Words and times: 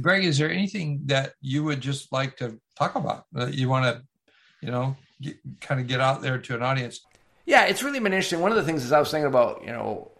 Greg, 0.00 0.24
is 0.24 0.38
there 0.38 0.50
anything 0.50 1.00
that 1.06 1.34
you 1.40 1.64
would 1.64 1.80
just 1.80 2.12
like 2.12 2.36
to 2.38 2.58
talk 2.76 2.94
about 2.94 3.26
that 3.32 3.54
you 3.54 3.68
want 3.68 3.84
to, 3.84 4.02
you 4.60 4.70
know, 4.70 4.96
get, 5.20 5.36
kind 5.60 5.80
of 5.80 5.86
get 5.86 6.00
out 6.00 6.22
there 6.22 6.38
to 6.38 6.54
an 6.54 6.62
audience? 6.62 7.00
Yeah, 7.46 7.64
it's 7.64 7.82
really 7.82 7.98
been 7.98 8.12
interesting. 8.12 8.40
One 8.40 8.50
of 8.50 8.56
the 8.56 8.64
things 8.64 8.84
is 8.84 8.92
I 8.92 8.98
was 8.98 9.10
thinking 9.10 9.26
about, 9.26 9.62
you 9.64 9.72
know, 9.72 10.10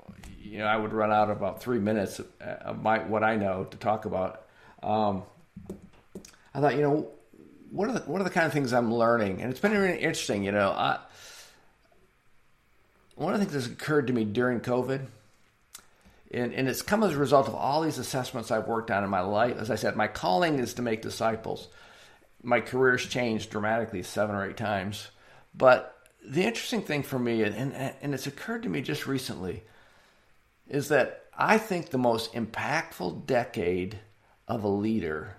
you 0.40 0.58
know, 0.58 0.66
I 0.66 0.76
would 0.76 0.92
run 0.92 1.12
out 1.12 1.30
about 1.30 1.62
three 1.62 1.78
minutes 1.78 2.20
of 2.40 2.82
my 2.82 3.00
what 3.00 3.22
I 3.22 3.36
know 3.36 3.64
to 3.64 3.76
talk 3.76 4.06
about. 4.06 4.46
Um, 4.82 5.24
I 6.54 6.60
thought, 6.60 6.74
you 6.74 6.80
know, 6.80 7.08
what 7.70 7.88
are 7.88 7.92
the 7.92 8.00
what 8.00 8.20
are 8.20 8.24
the 8.24 8.30
kind 8.30 8.46
of 8.46 8.52
things 8.52 8.72
I'm 8.72 8.92
learning, 8.92 9.42
and 9.42 9.50
it's 9.50 9.60
been 9.60 9.72
really 9.72 9.98
interesting. 9.98 10.42
You 10.42 10.52
know, 10.52 10.70
I, 10.70 10.98
one 13.14 13.34
of 13.34 13.40
the 13.40 13.44
things 13.44 13.52
that's 13.54 13.66
occurred 13.66 14.06
to 14.06 14.12
me 14.12 14.24
during 14.24 14.60
COVID, 14.60 15.06
and, 16.32 16.52
and 16.52 16.68
it's 16.68 16.82
come 16.82 17.02
as 17.02 17.14
a 17.14 17.18
result 17.18 17.48
of 17.48 17.54
all 17.54 17.82
these 17.82 17.98
assessments 17.98 18.50
I've 18.50 18.66
worked 18.68 18.90
on 18.90 19.04
in 19.04 19.10
my 19.10 19.20
life. 19.20 19.56
As 19.58 19.70
I 19.70 19.76
said, 19.76 19.96
my 19.96 20.08
calling 20.08 20.58
is 20.58 20.74
to 20.74 20.82
make 20.82 21.02
disciples. 21.02 21.68
My 22.42 22.60
career's 22.60 23.06
changed 23.06 23.50
dramatically 23.50 24.02
seven 24.02 24.36
or 24.36 24.48
eight 24.48 24.56
times, 24.56 25.08
but 25.54 25.94
the 26.24 26.44
interesting 26.44 26.82
thing 26.82 27.02
for 27.02 27.18
me, 27.18 27.42
and, 27.42 27.54
and, 27.54 27.94
and 28.00 28.14
it's 28.14 28.26
occurred 28.26 28.62
to 28.64 28.68
me 28.68 28.82
just 28.82 29.06
recently, 29.06 29.62
is 30.68 30.88
that 30.88 31.24
I 31.36 31.58
think 31.58 31.90
the 31.90 31.98
most 31.98 32.32
impactful 32.34 33.26
decade 33.26 33.98
of 34.46 34.64
a 34.64 34.68
leader 34.68 35.36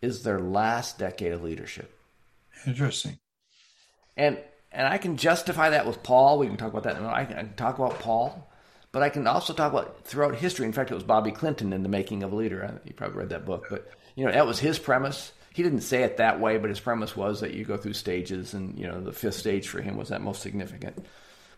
is 0.00 0.22
their 0.22 0.40
last 0.40 0.98
decade 0.98 1.32
of 1.32 1.42
leadership. 1.42 1.92
Interesting. 2.66 3.18
And 4.16 4.38
and 4.70 4.86
I 4.86 4.98
can 4.98 5.16
justify 5.16 5.70
that 5.70 5.86
with 5.86 6.02
Paul. 6.02 6.38
We 6.38 6.46
can 6.46 6.56
talk 6.56 6.72
about 6.72 6.82
that. 6.84 7.02
I 7.02 7.24
can 7.24 7.54
talk 7.54 7.78
about 7.78 8.00
Paul, 8.00 8.47
but 8.92 9.02
I 9.02 9.10
can 9.10 9.26
also 9.26 9.52
talk 9.52 9.72
about 9.72 10.04
throughout 10.04 10.34
history. 10.34 10.66
In 10.66 10.72
fact, 10.72 10.90
it 10.90 10.94
was 10.94 11.04
Bobby 11.04 11.32
Clinton 11.32 11.72
in 11.72 11.82
the 11.82 11.88
making 11.88 12.22
of 12.22 12.32
a 12.32 12.36
leader. 12.36 12.80
You 12.84 12.94
probably 12.94 13.18
read 13.18 13.30
that 13.30 13.44
book, 13.44 13.66
but 13.70 13.90
you 14.14 14.24
know 14.24 14.32
that 14.32 14.46
was 14.46 14.58
his 14.58 14.78
premise. 14.78 15.32
He 15.52 15.62
didn't 15.62 15.80
say 15.80 16.02
it 16.02 16.18
that 16.18 16.40
way, 16.40 16.58
but 16.58 16.70
his 16.70 16.80
premise 16.80 17.16
was 17.16 17.40
that 17.40 17.54
you 17.54 17.64
go 17.64 17.76
through 17.76 17.94
stages, 17.94 18.54
and 18.54 18.78
you 18.78 18.86
know 18.86 19.00
the 19.00 19.12
fifth 19.12 19.34
stage 19.34 19.68
for 19.68 19.80
him 19.80 19.96
was 19.96 20.08
that 20.08 20.22
most 20.22 20.42
significant. 20.42 21.04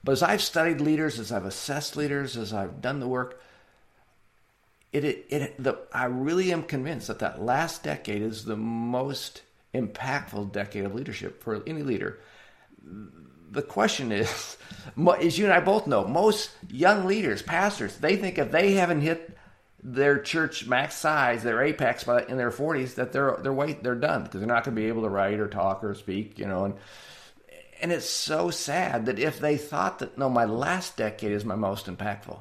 But 0.03 0.13
as 0.13 0.23
I've 0.23 0.43
studied 0.43 0.81
leaders, 0.81 1.19
as 1.19 1.31
I've 1.31 1.45
assessed 1.45 1.97
leaders, 1.97 2.37
as 2.37 2.55
I've 2.55 2.81
done 2.81 3.01
the 3.01 3.09
work, 3.09 3.43
it, 4.93 5.05
it, 5.05 5.27
it 5.29 5.63
the, 5.63 5.79
I 5.93 6.07
really 6.07 6.53
am 6.53 6.63
convinced 6.63 7.09
that 7.09 7.19
that 7.19 7.43
last 7.43 7.83
decade 7.83 8.23
is 8.23 8.45
the 8.45 8.57
most 8.57 9.43
impactful 9.75 10.53
decade 10.53 10.85
of 10.85 10.95
leadership 10.95 11.43
for 11.43 11.63
any 11.67 11.83
leader. 11.83 12.19
The 12.83 13.63
question 13.63 14.13
is, 14.13 14.57
as 15.21 15.39
you 15.39 15.45
and 15.45 15.55
I 15.55 15.61
both 15.61 15.87
know, 15.87 16.07
most 16.07 16.51
young 16.69 17.07
leaders, 17.07 17.43
pastors, 17.43 17.97
they 17.97 18.17
think 18.17 18.39
if 18.39 18.51
they 18.51 18.73
haven't 18.73 19.01
hit 19.01 19.37
their 19.83 20.19
church 20.19 20.67
max 20.67 20.95
size, 20.97 21.43
their 21.43 21.63
apex 21.63 22.05
by 22.05 22.25
in 22.25 22.37
their 22.37 22.51
40s, 22.51 22.97
that 22.97 23.13
they're 23.13 23.39
they're 23.43 23.53
wait 23.53 23.83
they're 23.83 23.95
done 23.95 24.25
because 24.25 24.41
they're 24.41 24.49
not 24.49 24.65
going 24.65 24.75
to 24.75 24.81
be 24.81 24.89
able 24.89 25.03
to 25.03 25.09
write 25.09 25.41
or 25.41 25.49
talk 25.49 25.83
or 25.83 25.95
speak, 25.95 26.39
you 26.39 26.47
know. 26.47 26.65
And 26.65 26.75
and 27.81 27.93
it's 27.93 28.09
so 28.09 28.51
sad 28.51 29.07
that 29.07 29.19
if 29.19 29.41
they 29.41 29.57
thought 29.57 30.01
that 30.01 30.19
no, 30.19 30.29
my 30.29 30.45
last 30.45 30.97
decade 30.97 31.33
is 31.33 31.45
my 31.45 31.55
most 31.57 31.87
impactful, 31.87 32.39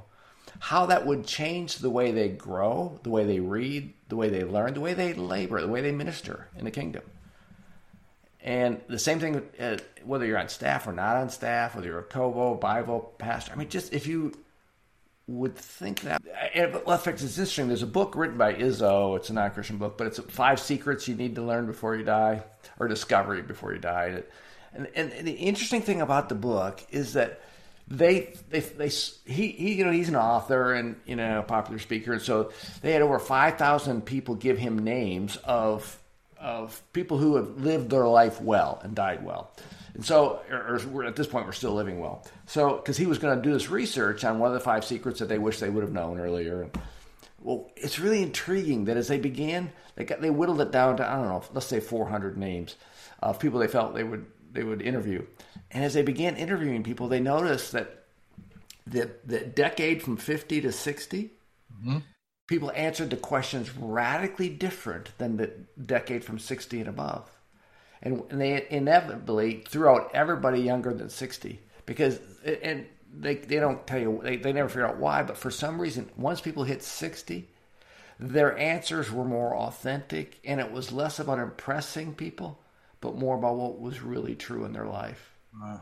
how 0.59 0.85
that 0.87 1.05
would 1.05 1.25
change 1.25 1.77
the 1.77 1.89
way 1.89 2.11
they 2.11 2.29
grow, 2.29 2.99
the 3.03 3.09
way 3.09 3.25
they 3.25 3.39
read, 3.39 3.93
the 4.09 4.15
way 4.15 4.29
they 4.29 4.43
learn, 4.43 4.73
the 4.73 4.81
way 4.81 4.93
they 4.93 5.13
labor, 5.13 5.61
the 5.61 5.67
way 5.67 5.81
they 5.81 5.91
minister 5.91 6.49
in 6.57 6.65
the 6.65 6.71
kingdom. 6.71 7.03
And 8.41 8.79
the 8.87 8.99
same 8.99 9.19
thing, 9.19 9.41
uh, 9.59 9.77
whether 10.05 10.25
you're 10.25 10.37
on 10.37 10.47
staff 10.47 10.87
or 10.87 10.93
not 10.93 11.17
on 11.17 11.29
staff, 11.29 11.75
whether 11.75 11.87
you're 11.87 11.99
a 11.99 12.03
Kobo, 12.03 12.55
Bible, 12.55 13.13
pastor. 13.17 13.51
I 13.51 13.55
mean, 13.55 13.69
just 13.69 13.93
if 13.93 14.07
you 14.07 14.33
would 15.29 15.55
think 15.55 16.01
that. 16.01 16.21
And, 16.55 16.73
well, 16.73 16.95
in 16.95 17.01
fact, 17.01 17.21
it's 17.21 17.37
interesting. 17.37 17.67
There's 17.67 17.83
a 17.83 17.87
book 17.87 18.15
written 18.15 18.37
by 18.37 18.53
Izzo. 18.53 19.15
It's 19.17 19.29
a 19.29 19.33
non-Christian 19.33 19.77
book, 19.77 19.97
but 19.97 20.07
it's 20.07 20.19
five 20.19 20.59
secrets 20.59 21.07
you 21.07 21.15
need 21.15 21.35
to 21.35 21.43
learn 21.43 21.67
before 21.67 21.95
you 21.95 22.03
die, 22.03 22.43
or 22.79 22.87
discovery 22.87 23.41
before 23.41 23.73
you 23.73 23.79
die. 23.79 24.23
And, 24.73 24.87
and, 24.95 25.11
and 25.13 25.27
the 25.27 25.33
interesting 25.33 25.81
thing 25.81 26.01
about 26.01 26.29
the 26.29 26.35
book 26.35 26.83
is 26.91 27.13
that 27.13 27.41
they, 27.87 28.33
they, 28.49 28.59
they, 28.59 28.89
he, 28.89 29.47
he, 29.49 29.73
you 29.73 29.85
know, 29.85 29.91
he's 29.91 30.09
an 30.09 30.15
author 30.15 30.73
and, 30.73 30.95
you 31.05 31.15
know, 31.15 31.39
a 31.39 31.43
popular 31.43 31.79
speaker. 31.79 32.13
And 32.13 32.21
so 32.21 32.51
they 32.81 32.93
had 32.93 33.01
over 33.01 33.19
5,000 33.19 34.05
people 34.05 34.35
give 34.35 34.57
him 34.57 34.79
names 34.79 35.37
of, 35.37 35.98
of 36.39 36.81
people 36.93 37.17
who 37.17 37.35
have 37.35 37.57
lived 37.57 37.89
their 37.89 38.07
life 38.07 38.41
well 38.41 38.79
and 38.83 38.95
died 38.95 39.23
well. 39.23 39.51
And 39.93 40.05
so, 40.05 40.41
or, 40.49 40.79
or 40.93 41.03
at 41.03 41.15
this 41.15 41.27
point, 41.27 41.45
we're 41.45 41.51
still 41.51 41.73
living 41.73 41.99
well. 41.99 42.25
So, 42.45 42.77
because 42.77 42.97
he 42.97 43.05
was 43.05 43.17
going 43.17 43.35
to 43.35 43.41
do 43.41 43.51
this 43.51 43.69
research 43.69 44.23
on 44.23 44.39
one 44.39 44.47
of 44.47 44.53
the 44.53 44.59
five 44.59 44.85
secrets 44.85 45.19
that 45.19 45.27
they 45.27 45.39
wish 45.39 45.59
they 45.59 45.69
would 45.69 45.83
have 45.83 45.91
known 45.93 46.19
earlier. 46.19 46.69
Well, 47.41 47.71
it's 47.75 47.99
really 47.99 48.21
intriguing 48.21 48.85
that 48.85 48.97
as 48.97 49.07
they 49.07 49.19
began, 49.19 49.71
they 49.95 50.05
got 50.05 50.21
they 50.21 50.29
whittled 50.29 50.61
it 50.61 50.71
down 50.71 50.97
to 50.97 51.09
I 51.09 51.15
don't 51.15 51.27
know, 51.27 51.43
let's 51.53 51.67
say 51.67 51.79
400 51.79 52.37
names 52.37 52.75
of 53.21 53.39
people 53.39 53.59
they 53.59 53.67
felt 53.67 53.95
they 53.95 54.03
would 54.03 54.25
they 54.51 54.63
would 54.63 54.81
interview. 54.81 55.25
And 55.71 55.83
as 55.83 55.93
they 55.93 56.01
began 56.01 56.35
interviewing 56.35 56.83
people, 56.83 57.07
they 57.07 57.19
noticed 57.19 57.71
that 57.73 58.05
the, 58.87 59.11
the 59.25 59.39
decade 59.39 60.01
from 60.01 60.17
50 60.17 60.61
to 60.61 60.71
60, 60.71 61.31
mm-hmm. 61.79 61.97
People 62.49 62.71
answered 62.75 63.11
the 63.11 63.15
questions 63.17 63.69
radically 63.77 64.49
different 64.49 65.15
than 65.19 65.37
the 65.37 65.47
decade 65.85 66.23
from 66.23 66.39
60 66.39 66.79
and 66.79 66.89
above. 66.89 67.29
And, 68.01 68.23
and 68.31 68.41
they 68.41 68.65
inevitably 68.71 69.63
threw 69.67 69.87
out 69.87 70.09
everybody 70.15 70.59
younger 70.59 70.91
than 70.91 71.09
60 71.09 71.59
because, 71.85 72.19
and 72.43 72.87
they, 73.13 73.35
they 73.35 73.57
don't 73.57 73.85
tell 73.85 73.99
you, 73.99 74.19
they, 74.23 74.37
they 74.37 74.51
never 74.51 74.67
figure 74.67 74.87
out 74.87 74.97
why, 74.97 75.21
but 75.21 75.37
for 75.37 75.51
some 75.51 75.79
reason, 75.79 76.09
once 76.17 76.41
people 76.41 76.63
hit 76.63 76.81
60, 76.81 77.47
their 78.19 78.57
answers 78.57 79.11
were 79.11 79.25
more 79.25 79.55
authentic 79.55 80.39
and 80.43 80.59
it 80.59 80.71
was 80.71 80.91
less 80.91 81.19
about 81.19 81.39
impressing 81.39 82.15
people 82.15 82.59
but 82.99 83.15
more 83.15 83.37
about 83.37 83.55
what 83.55 83.79
was 83.79 84.01
really 84.01 84.35
true 84.35 84.65
in 84.65 84.73
their 84.73 84.87
life. 84.87 85.37
Wow. 85.59 85.81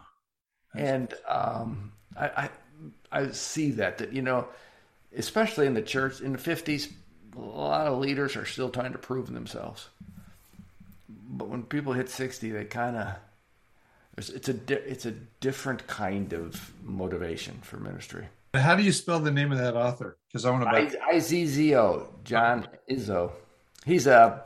And 0.76 1.14
um, 1.28 1.94
I, 2.16 2.28
I, 2.28 2.50
I 3.12 3.32
see 3.32 3.72
that 3.72 3.98
that 4.00 4.14
you 4.14 4.22
know, 4.22 4.48
especially 5.18 5.68
in 5.68 5.74
the 5.74 5.82
church 5.82 6.22
in 6.22 6.32
the 6.32 6.38
fifties, 6.38 6.94
a 7.36 7.40
lot 7.40 7.88
of 7.88 8.00
leaders 8.00 8.36
are 8.36 8.46
still 8.46 8.70
trying 8.70 8.94
to 8.94 8.98
prove 8.98 9.32
themselves. 9.34 9.90
But 11.10 11.50
when 11.50 11.64
people 11.64 11.94
hit 11.94 12.10
sixty, 12.10 12.52
they 12.52 12.66
kind 12.66 12.96
of 12.96 13.08
it's 14.18 14.50
a 14.50 14.56
it's 14.90 15.06
a 15.06 15.12
different 15.42 15.86
kind 15.88 16.34
of 16.34 16.72
motivation 16.84 17.60
for 17.62 17.78
ministry. 17.78 18.28
How 18.54 18.76
do 18.76 18.82
you 18.82 18.92
spell 18.92 19.20
the 19.20 19.32
name 19.32 19.52
of 19.52 19.60
that 19.60 19.76
author? 19.76 20.18
Because 20.28 20.46
I 20.46 20.52
want 20.52 20.64
to. 20.64 20.70
I, 20.70 21.16
I 21.16 21.20
Z 21.20 21.46
Z 21.46 21.76
O 21.76 22.08
John 22.24 22.68
Izzo. 22.90 23.32
He's 23.86 24.08
a 24.08 24.44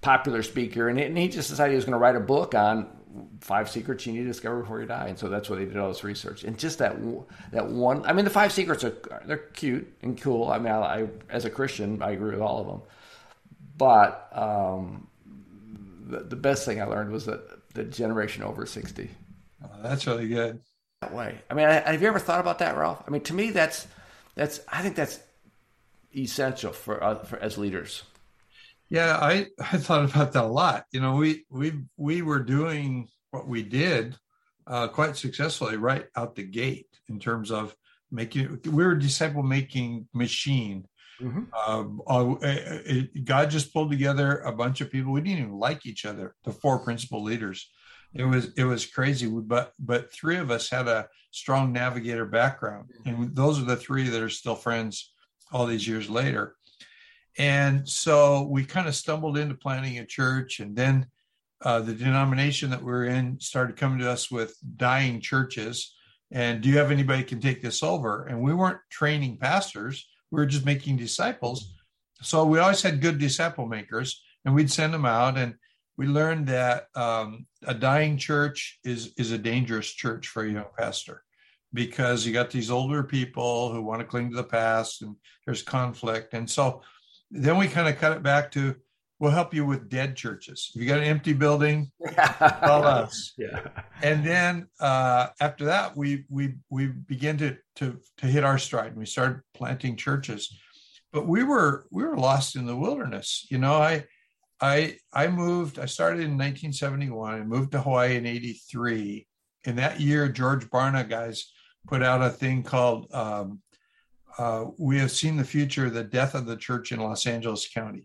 popular 0.00 0.42
speaker, 0.42 0.88
and, 0.88 0.98
and 1.00 1.18
he 1.18 1.28
just 1.28 1.50
decided 1.50 1.72
he 1.72 1.76
was 1.76 1.84
going 1.84 1.94
to 1.94 1.98
write 1.98 2.16
a 2.16 2.20
book 2.20 2.54
on 2.54 2.86
five 3.40 3.70
secrets 3.70 4.06
you 4.06 4.12
need 4.12 4.20
to 4.20 4.26
discover 4.26 4.60
before 4.60 4.80
you 4.80 4.86
die. 4.86 5.08
And 5.08 5.18
so 5.18 5.28
that's 5.28 5.50
why 5.50 5.56
they 5.56 5.64
did 5.64 5.76
all 5.76 5.88
this 5.88 6.04
research. 6.04 6.44
And 6.44 6.58
just 6.58 6.78
that 6.78 6.96
that 7.52 7.68
one, 7.68 8.04
I 8.06 8.12
mean, 8.12 8.24
the 8.24 8.30
five 8.30 8.52
secrets 8.52 8.84
are 8.84 8.94
they're 9.26 9.38
cute 9.38 9.92
and 10.02 10.20
cool. 10.20 10.48
I 10.48 10.58
mean, 10.58 10.72
I, 10.72 11.02
I 11.02 11.08
as 11.28 11.44
a 11.44 11.50
Christian, 11.50 12.02
I 12.02 12.10
agree 12.12 12.30
with 12.32 12.40
all 12.40 12.60
of 12.60 12.66
them. 12.66 12.82
But 13.76 14.28
um, 14.32 15.08
the, 16.06 16.20
the 16.20 16.36
best 16.36 16.64
thing 16.64 16.80
I 16.80 16.84
learned 16.84 17.12
was 17.12 17.26
that 17.26 17.72
the 17.74 17.84
generation 17.84 18.42
over 18.42 18.66
sixty. 18.66 19.10
Oh, 19.64 19.68
that's 19.82 20.06
really 20.06 20.28
good. 20.28 20.60
That 21.00 21.14
way. 21.14 21.38
I 21.48 21.54
mean, 21.54 21.66
I, 21.66 21.92
have 21.92 22.02
you 22.02 22.08
ever 22.08 22.18
thought 22.18 22.40
about 22.40 22.58
that, 22.58 22.76
Ralph? 22.76 23.02
I 23.06 23.10
mean, 23.10 23.22
to 23.22 23.34
me, 23.34 23.50
that's 23.50 23.86
that's 24.34 24.60
I 24.68 24.82
think 24.82 24.96
that's 24.96 25.18
essential 26.14 26.72
for, 26.72 27.02
uh, 27.02 27.24
for 27.24 27.38
as 27.38 27.56
leaders. 27.56 28.02
Yeah, 28.90 29.16
I, 29.16 29.46
I 29.58 29.78
thought 29.78 30.10
about 30.10 30.32
that 30.32 30.44
a 30.44 30.46
lot. 30.46 30.84
You 30.92 31.00
know, 31.00 31.14
we 31.14 31.44
we 31.48 31.72
we 31.96 32.22
were 32.22 32.40
doing 32.40 33.08
what 33.30 33.46
we 33.46 33.62
did 33.62 34.16
uh, 34.66 34.88
quite 34.88 35.16
successfully 35.16 35.76
right 35.76 36.06
out 36.16 36.34
the 36.34 36.42
gate 36.42 36.86
in 37.08 37.18
terms 37.18 37.50
of 37.50 37.74
making. 38.10 38.60
We 38.64 38.84
were 38.84 38.92
a 38.92 39.00
disciple 39.00 39.42
making 39.42 40.08
machine. 40.12 40.86
Mm-hmm. 41.20 41.44
Uh, 41.54 42.12
uh, 42.12 42.36
it, 42.42 43.24
God 43.24 43.50
just 43.50 43.72
pulled 43.72 43.90
together 43.90 44.38
a 44.38 44.52
bunch 44.52 44.80
of 44.80 44.90
people. 44.90 45.12
We 45.12 45.20
didn't 45.20 45.38
even 45.38 45.58
like 45.58 45.86
each 45.86 46.04
other. 46.04 46.34
The 46.44 46.52
four 46.52 46.78
principal 46.78 47.22
leaders, 47.22 47.70
it 48.14 48.24
was 48.24 48.52
it 48.56 48.64
was 48.64 48.86
crazy. 48.86 49.28
But 49.28 49.72
but 49.78 50.12
three 50.12 50.38
of 50.38 50.50
us 50.50 50.68
had 50.68 50.88
a 50.88 51.08
strong 51.30 51.72
navigator 51.72 52.26
background, 52.26 52.90
and 53.04 53.36
those 53.36 53.60
are 53.60 53.66
the 53.66 53.76
three 53.76 54.08
that 54.08 54.22
are 54.22 54.30
still 54.30 54.56
friends 54.56 55.12
all 55.52 55.66
these 55.66 55.86
years 55.86 56.08
later. 56.08 56.56
And 57.38 57.88
so 57.88 58.42
we 58.42 58.64
kind 58.64 58.88
of 58.88 58.94
stumbled 58.94 59.38
into 59.38 59.54
planning 59.54 59.98
a 59.98 60.06
church, 60.06 60.60
and 60.60 60.76
then 60.76 61.06
uh, 61.62 61.80
the 61.80 61.94
denomination 61.94 62.70
that 62.70 62.82
we're 62.82 63.04
in 63.04 63.38
started 63.40 63.76
coming 63.76 63.98
to 64.00 64.10
us 64.10 64.30
with 64.30 64.56
dying 64.76 65.20
churches. 65.20 65.94
And 66.32 66.60
do 66.60 66.68
you 66.68 66.78
have 66.78 66.90
anybody 66.90 67.22
can 67.22 67.40
take 67.40 67.60
this 67.60 67.82
over? 67.82 68.26
And 68.26 68.40
we 68.40 68.54
weren't 68.54 68.80
training 68.90 69.38
pastors; 69.38 70.08
we 70.30 70.36
were 70.36 70.46
just 70.46 70.64
making 70.64 70.96
disciples. 70.96 71.74
So 72.22 72.44
we 72.44 72.58
always 72.58 72.82
had 72.82 73.00
good 73.00 73.18
disciple 73.18 73.66
makers, 73.66 74.22
and 74.44 74.54
we'd 74.54 74.70
send 74.70 74.92
them 74.92 75.06
out. 75.06 75.38
And 75.38 75.54
we 75.96 76.06
learned 76.06 76.46
that 76.48 76.86
um, 76.94 77.46
a 77.64 77.74
dying 77.74 78.16
church 78.16 78.78
is 78.84 79.12
is 79.16 79.32
a 79.32 79.38
dangerous 79.38 79.92
church 79.92 80.28
for 80.28 80.42
a 80.42 80.50
young 80.50 80.66
pastor 80.78 81.22
because 81.72 82.26
you 82.26 82.32
got 82.32 82.50
these 82.50 82.70
older 82.70 83.02
people 83.02 83.72
who 83.72 83.82
want 83.82 84.00
to 84.00 84.06
cling 84.06 84.30
to 84.30 84.36
the 84.36 84.42
past, 84.44 85.02
and 85.02 85.14
there's 85.44 85.62
conflict. 85.62 86.34
And 86.34 86.48
so 86.48 86.82
then 87.30 87.56
we 87.56 87.68
kind 87.68 87.88
of 87.88 87.98
cut 87.98 88.12
it 88.12 88.22
back 88.22 88.50
to 88.52 88.76
we'll 89.20 89.30
help 89.30 89.52
you 89.54 89.64
with 89.64 89.88
dead 89.88 90.16
churches. 90.16 90.72
If 90.74 90.80
you 90.80 90.88
got 90.88 90.98
an 90.98 91.04
empty 91.04 91.34
building, 91.34 91.92
call 92.16 92.84
us. 92.86 93.34
Yeah. 93.36 93.60
And 94.02 94.24
then 94.24 94.66
uh, 94.80 95.28
after 95.40 95.66
that, 95.66 95.96
we 95.96 96.24
we 96.28 96.54
we 96.70 96.86
began 96.86 97.36
to 97.38 97.56
to 97.76 98.00
to 98.18 98.26
hit 98.26 98.42
our 98.42 98.58
stride. 98.58 98.88
and 98.88 98.96
We 98.96 99.06
started 99.06 99.42
planting 99.54 99.96
churches, 99.96 100.58
but 101.12 101.28
we 101.28 101.44
were 101.44 101.86
we 101.92 102.02
were 102.02 102.16
lost 102.16 102.56
in 102.56 102.66
the 102.66 102.76
wilderness. 102.76 103.46
You 103.50 103.58
know, 103.58 103.74
I 103.74 104.06
I 104.60 104.96
I 105.12 105.28
moved. 105.28 105.78
I 105.78 105.86
started 105.86 106.20
in 106.20 106.38
1971. 106.38 107.34
I 107.34 107.44
moved 107.44 107.72
to 107.72 107.82
Hawaii 107.82 108.16
in 108.16 108.26
'83. 108.26 109.26
In 109.64 109.76
that 109.76 110.00
year, 110.00 110.28
George 110.30 110.68
Barna 110.70 111.06
guys 111.06 111.52
put 111.86 112.02
out 112.02 112.22
a 112.22 112.30
thing 112.30 112.62
called 112.62 113.12
um, 113.12 113.60
uh, 114.40 114.70
"We 114.78 114.98
Have 114.98 115.10
Seen 115.10 115.36
the 115.36 115.44
Future: 115.44 115.90
The 115.90 116.04
Death 116.04 116.34
of 116.34 116.46
the 116.46 116.56
Church 116.56 116.92
in 116.92 117.00
Los 117.00 117.26
Angeles 117.26 117.68
County." 117.68 118.04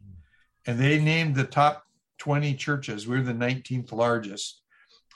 and 0.67 0.79
they 0.79 0.99
named 0.99 1.35
the 1.35 1.43
top 1.43 1.83
20 2.19 2.55
churches. 2.55 3.07
We 3.07 3.17
are 3.17 3.23
the 3.23 3.33
19th 3.33 3.91
largest. 3.91 4.61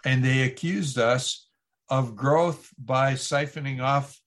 And 0.05 0.23
they 0.23 0.43
accused 0.43 0.97
us 0.97 1.47
of 1.89 2.15
growth 2.15 2.69
by 2.77 3.13
siphoning 3.13 3.81
off 3.81 4.19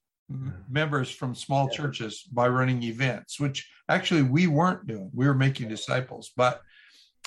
members 0.68 1.10
from 1.10 1.34
small 1.34 1.68
yeah. 1.70 1.76
churches 1.76 2.22
by 2.32 2.48
running 2.48 2.82
events, 2.82 3.38
which 3.38 3.70
actually 3.88 4.22
we 4.22 4.46
weren't 4.46 4.86
doing. 4.86 5.10
We 5.14 5.26
were 5.26 5.34
making 5.34 5.68
disciples. 5.68 6.32
But 6.36 6.62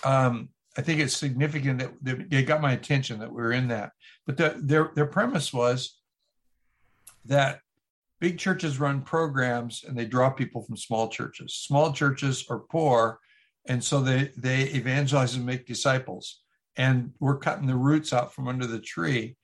um, 0.04 0.50
I 0.78 0.82
think 0.82 1.00
it's 1.00 1.16
significant 1.16 1.80
that 2.04 2.30
they 2.30 2.44
got 2.44 2.62
my 2.62 2.74
attention 2.74 3.20
that 3.20 3.32
we 3.32 3.42
were 3.42 3.54
in 3.54 3.70
that. 3.70 3.92
But 4.26 4.38
the, 4.38 4.56
their, 4.58 4.92
their 4.96 5.06
premise 5.06 5.54
was 5.54 5.98
that 7.26 7.60
big 8.20 8.38
churches 8.38 8.80
run 8.80 9.02
programs 9.02 9.84
and 9.88 9.98
they 9.98 10.06
draw 10.06 10.30
people 10.30 10.62
from 10.62 10.78
small 10.78 11.10
churches. 11.10 11.54
Small 11.54 11.92
churches 11.92 12.46
are 12.50 12.60
poor 12.60 13.20
and 13.68 13.84
so 13.84 14.02
they 14.02 14.32
they 14.38 14.64
evangelize 14.64 15.36
and 15.36 15.46
make 15.46 15.66
disciples. 15.66 16.42
And 16.78 17.14
we're 17.20 17.38
cutting 17.38 17.68
the 17.68 17.76
roots 17.76 18.14
out 18.14 18.34
from 18.34 18.48
under 18.48 18.68
the 18.68 18.80
tree. 18.80 19.38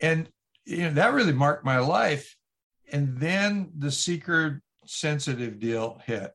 And 0.00 0.28
you 0.64 0.82
know 0.82 0.92
that 0.94 1.12
really 1.12 1.32
marked 1.32 1.64
my 1.64 1.78
life. 1.78 2.36
And 2.90 3.18
then 3.18 3.70
the 3.78 3.90
seeker 3.90 4.62
sensitive 4.86 5.58
deal 5.58 6.00
hit 6.04 6.32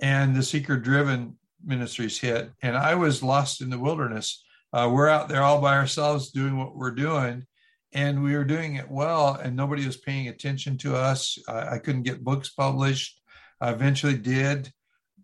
and 0.00 0.34
the 0.34 0.42
seeker 0.42 0.76
driven 0.76 1.36
ministries 1.64 2.18
hit. 2.18 2.50
And 2.62 2.76
i 2.76 2.94
was 2.94 3.22
lost 3.22 3.60
in 3.60 3.70
the 3.70 3.78
wilderness. 3.78 4.44
Uh, 4.72 4.90
we're 4.92 5.08
out 5.08 5.28
there 5.28 5.42
all 5.42 5.60
by 5.60 5.76
ourselves 5.76 6.30
doing 6.30 6.56
what 6.56 6.74
we're 6.74 6.92
doing 6.92 7.46
and 7.92 8.22
we 8.22 8.34
were 8.34 8.44
doing 8.44 8.76
it 8.76 8.90
well 8.90 9.34
and 9.34 9.54
nobody 9.54 9.86
was 9.86 9.96
paying 9.96 10.28
attention 10.28 10.78
to 10.78 10.96
us. 10.96 11.38
I, 11.48 11.74
I 11.74 11.78
couldn't 11.78 12.02
get 12.02 12.24
books 12.24 12.50
published. 12.50 13.20
I 13.60 13.70
eventually 13.70 14.16
did 14.16 14.72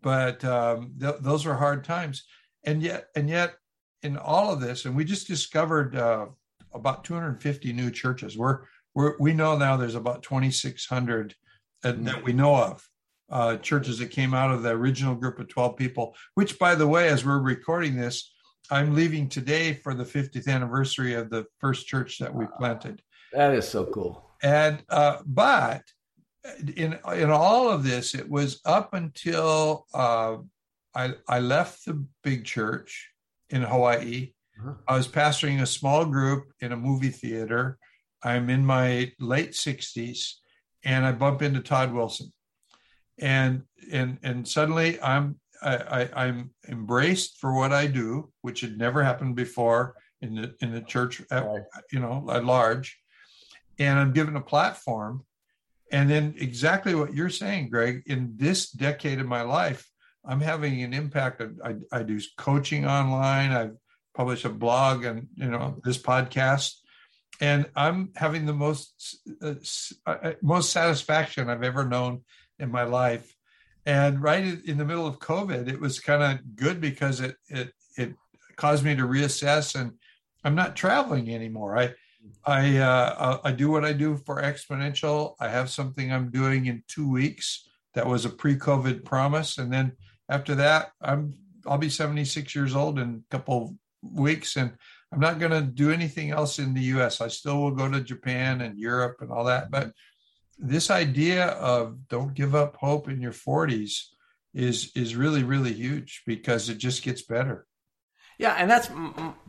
but 0.03 0.45
um, 0.45 0.95
th- 1.01 1.17
those 1.21 1.45
were 1.45 1.55
hard 1.55 1.85
times. 1.85 2.25
And 2.65 2.83
yet 2.83 3.09
and 3.17 3.29
yet 3.29 3.55
in 4.03 4.17
all 4.17 4.53
of 4.53 4.61
this 4.61 4.85
and 4.85 4.97
we 4.97 5.05
just 5.05 5.27
discovered 5.27 5.97
uh, 5.97 6.27
about 6.73 7.05
250 7.05 7.73
new 7.73 7.91
churches. 7.91 8.37
We're, 8.37 8.61
we're 8.95 9.17
we 9.19 9.33
know 9.33 9.57
now 9.57 9.77
there's 9.77 9.95
about 9.95 10.23
2600 10.23 11.35
that, 11.83 12.05
that 12.05 12.25
we 12.25 12.33
know 12.33 12.57
of 12.57 12.89
uh, 13.31 13.57
churches 13.57 13.99
that 13.99 14.11
came 14.11 14.35
out 14.35 14.53
of 14.53 14.63
the 14.63 14.71
original 14.71 15.15
group 15.15 15.39
of 15.39 15.49
12 15.49 15.77
people 15.77 16.17
which 16.35 16.59
by 16.59 16.75
the 16.75 16.89
way 16.89 17.09
as 17.09 17.27
we're 17.27 17.39
recording 17.39 17.95
this 17.95 18.33
i'm 18.71 18.95
leaving 18.95 19.29
today 19.29 19.75
for 19.75 19.95
the 19.95 20.05
50th 20.05 20.49
anniversary 20.49 21.15
of 21.15 21.31
the 21.31 21.45
first 21.59 21.87
church 21.87 22.19
that 22.19 22.35
we 22.35 22.47
planted 22.59 23.03
that 23.33 23.55
is 23.55 23.69
so 23.69 23.85
cool 23.87 24.25
and 24.43 24.83
uh, 24.91 25.19
but 25.27 25.83
in 26.77 26.99
in 27.15 27.31
all 27.31 27.69
of 27.69 27.85
this, 27.85 28.15
it 28.15 28.29
was 28.29 28.61
up 28.65 28.95
until 28.95 29.87
uh, 29.95 30.37
I 30.95 31.15
I 31.29 31.41
left 31.41 31.85
the 31.85 32.05
big 32.23 32.45
church 32.45 33.11
in 33.51 33.63
Hawaii. 33.63 34.33
Uh-huh. 34.61 34.75
I 34.87 34.97
was 34.97 35.09
pastoring 35.09 35.63
a 35.63 35.67
small 35.67 36.05
group 36.05 36.53
in 36.61 36.73
a 36.73 36.77
movie 36.77 37.11
theater. 37.11 37.79
I'm 38.25 38.51
in 38.51 38.67
my 38.67 39.13
late 39.21 39.53
60s, 39.53 40.33
and 40.85 41.07
I 41.07 41.13
bump 41.13 41.43
into 41.43 41.61
Todd 41.61 41.93
Wilson, 41.93 42.33
and 43.19 43.63
and 43.93 44.19
and 44.23 44.47
suddenly 44.47 45.01
I'm 45.01 45.41
I, 45.63 46.09
I, 46.15 46.27
am 46.27 46.51
embraced 46.69 47.39
for 47.39 47.53
what 47.53 47.73
I 47.73 47.87
do, 47.87 48.31
which 48.43 48.61
had 48.61 48.79
never 48.79 49.03
happened 49.03 49.37
before 49.37 49.95
in 50.21 50.35
the 50.35 50.55
in 50.61 50.73
the 50.73 50.83
church, 50.83 51.23
at, 51.31 51.45
you 51.93 52.01
know, 52.01 52.27
at 52.31 52.45
large, 52.45 52.99
and 53.79 53.99
I'm 53.99 54.13
given 54.13 54.37
a 54.37 54.41
platform 54.41 55.25
and 55.91 56.11
then 56.11 56.35
exactly 56.39 56.95
what 56.95 57.15
you're 57.15 57.31
saying, 57.31 57.71
Greg, 57.71 58.03
in 58.07 58.35
this 58.37 58.71
decade 58.71 59.21
of 59.21 59.27
my 59.27 59.43
life, 59.43 59.89
I'm 60.25 60.41
having 60.41 60.83
an 60.83 60.93
impact. 60.93 61.43
I, 61.65 61.77
I 61.91 62.03
do 62.03 62.21
coaching 62.37 62.87
online. 62.87 63.53
I've 63.53 63.77
published 64.15 64.45
a 64.45 64.51
blog 64.51 65.05
and, 65.05 65.29
you 65.35 65.49
know, 65.49 65.81
this 65.85 65.99
podcast 65.99 66.75
and 67.41 67.67
I'm 67.77 68.11
having 68.17 68.47
the 68.47 68.53
most, 68.53 69.17
uh, 69.41 69.55
uh 70.07 70.33
most 70.43 70.73
satisfaction 70.73 71.49
I've 71.49 71.63
ever 71.63 71.85
known 71.85 72.23
in 72.59 72.71
my 72.71 72.83
life. 72.83 73.33
And 73.89 74.23
right 74.23 74.45
in 74.67 74.77
the 74.77 74.85
middle 74.85 75.07
of 75.07 75.19
COVID, 75.19 75.67
it 75.67 75.81
was 75.81 75.99
kind 75.99 76.23
of 76.23 76.57
good 76.57 76.79
because 76.79 77.21
it, 77.21 77.37
it, 77.49 77.73
it 77.97 78.13
caused 78.57 78.85
me 78.85 78.95
to 78.95 79.05
reassess 79.05 79.81
and 79.81 79.93
I'm 80.45 80.55
not 80.55 80.77
traveling 80.77 81.35
anymore. 81.35 81.79
I, 81.79 81.95
I 82.45 82.77
uh, 82.77 83.39
I 83.45 83.53
do 83.53 83.71
what 83.71 83.87
I 83.87 83.95
do 83.95 84.19
for 84.27 84.43
Exponential. 84.43 85.37
I 85.41 85.49
have 85.49 85.71
something 85.71 86.13
I'm 86.13 86.31
doing 86.31 86.67
in 86.67 86.83
two 86.87 87.11
weeks 87.11 87.67
that 87.95 88.07
was 88.07 88.27
a 88.27 88.31
pre-COVID 88.31 89.05
promise, 89.07 89.57
and 89.57 89.73
then 89.73 89.93
after 90.29 90.55
that, 90.57 90.93
I'm 91.01 91.35
I'll 91.67 91.79
be 91.79 91.89
76 91.89 92.55
years 92.55 92.77
old 92.77 92.99
in 92.99 93.25
a 93.27 93.31
couple 93.31 93.75
weeks, 94.03 94.57
and 94.57 94.73
I'm 95.13 95.21
not 95.21 95.39
going 95.39 95.53
to 95.53 95.63
do 95.63 95.91
anything 95.91 96.31
else 96.31 96.59
in 96.59 96.75
the 96.75 96.83
U.S. 96.95 97.21
I 97.21 97.29
still 97.29 97.63
will 97.63 97.71
go 97.71 97.91
to 97.91 98.01
Japan 98.01 98.61
and 98.61 98.79
Europe 98.79 99.17
and 99.21 99.31
all 99.31 99.45
that, 99.45 99.71
but 99.71 99.93
this 100.59 100.91
idea 100.91 101.47
of 101.47 102.09
don't 102.09 102.35
give 102.35 102.55
up 102.55 102.77
hope 102.77 103.09
in 103.09 103.21
your 103.21 103.33
40s 103.33 104.05
is 104.55 104.91
is 104.97 105.15
really 105.15 105.45
really 105.45 105.73
huge 105.73 106.23
because 106.27 106.69
it 106.69 106.79
just 106.79 107.03
gets 107.03 107.23
better. 107.23 107.67
Yeah, 108.39 108.55
and 108.57 108.71
that's, 108.71 108.89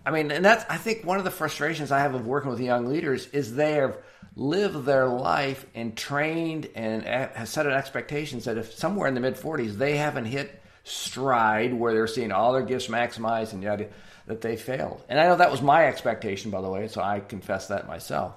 I 0.04 0.10
mean, 0.10 0.32
and 0.32 0.44
that's, 0.44 0.66
I 0.68 0.78
think 0.78 1.06
one 1.06 1.20
of 1.20 1.24
the 1.24 1.30
frustrations 1.30 1.92
I 1.92 2.00
have 2.00 2.16
of 2.16 2.26
working 2.26 2.50
with 2.50 2.60
young 2.60 2.88
leaders 2.88 3.28
is 3.28 3.54
they 3.54 3.74
have 3.74 4.00
lived 4.36 4.84
their 4.86 5.08
life 5.08 5.68
and 5.76 5.96
trained 5.96 6.68
and 6.74 7.04
have 7.04 7.48
set 7.48 7.68
an 7.68 7.74
expectations 7.74 8.46
that 8.46 8.58
if 8.58 8.74
somewhere 8.74 9.08
in 9.08 9.14
the 9.14 9.20
mid 9.20 9.36
40s 9.36 9.74
they 9.74 9.98
haven't 9.98 10.26
hit 10.26 10.60
stride 10.84 11.72
where 11.72 11.94
they're 11.94 12.08
seeing 12.08 12.32
all 12.32 12.52
their 12.52 12.64
gifts 12.64 12.88
maximized 12.88 13.54
and 13.54 13.62
yada, 13.62 13.90
that 14.26 14.42
they 14.42 14.56
failed. 14.56 15.04
And 15.08 15.20
I 15.20 15.28
know 15.28 15.36
that 15.36 15.52
was 15.52 15.62
my 15.62 15.86
expectation, 15.86 16.50
by 16.50 16.62
the 16.62 16.70
way, 16.70 16.88
so 16.88 17.02
I 17.02 17.20
confess 17.20 17.68
that 17.68 17.88
myself. 17.88 18.36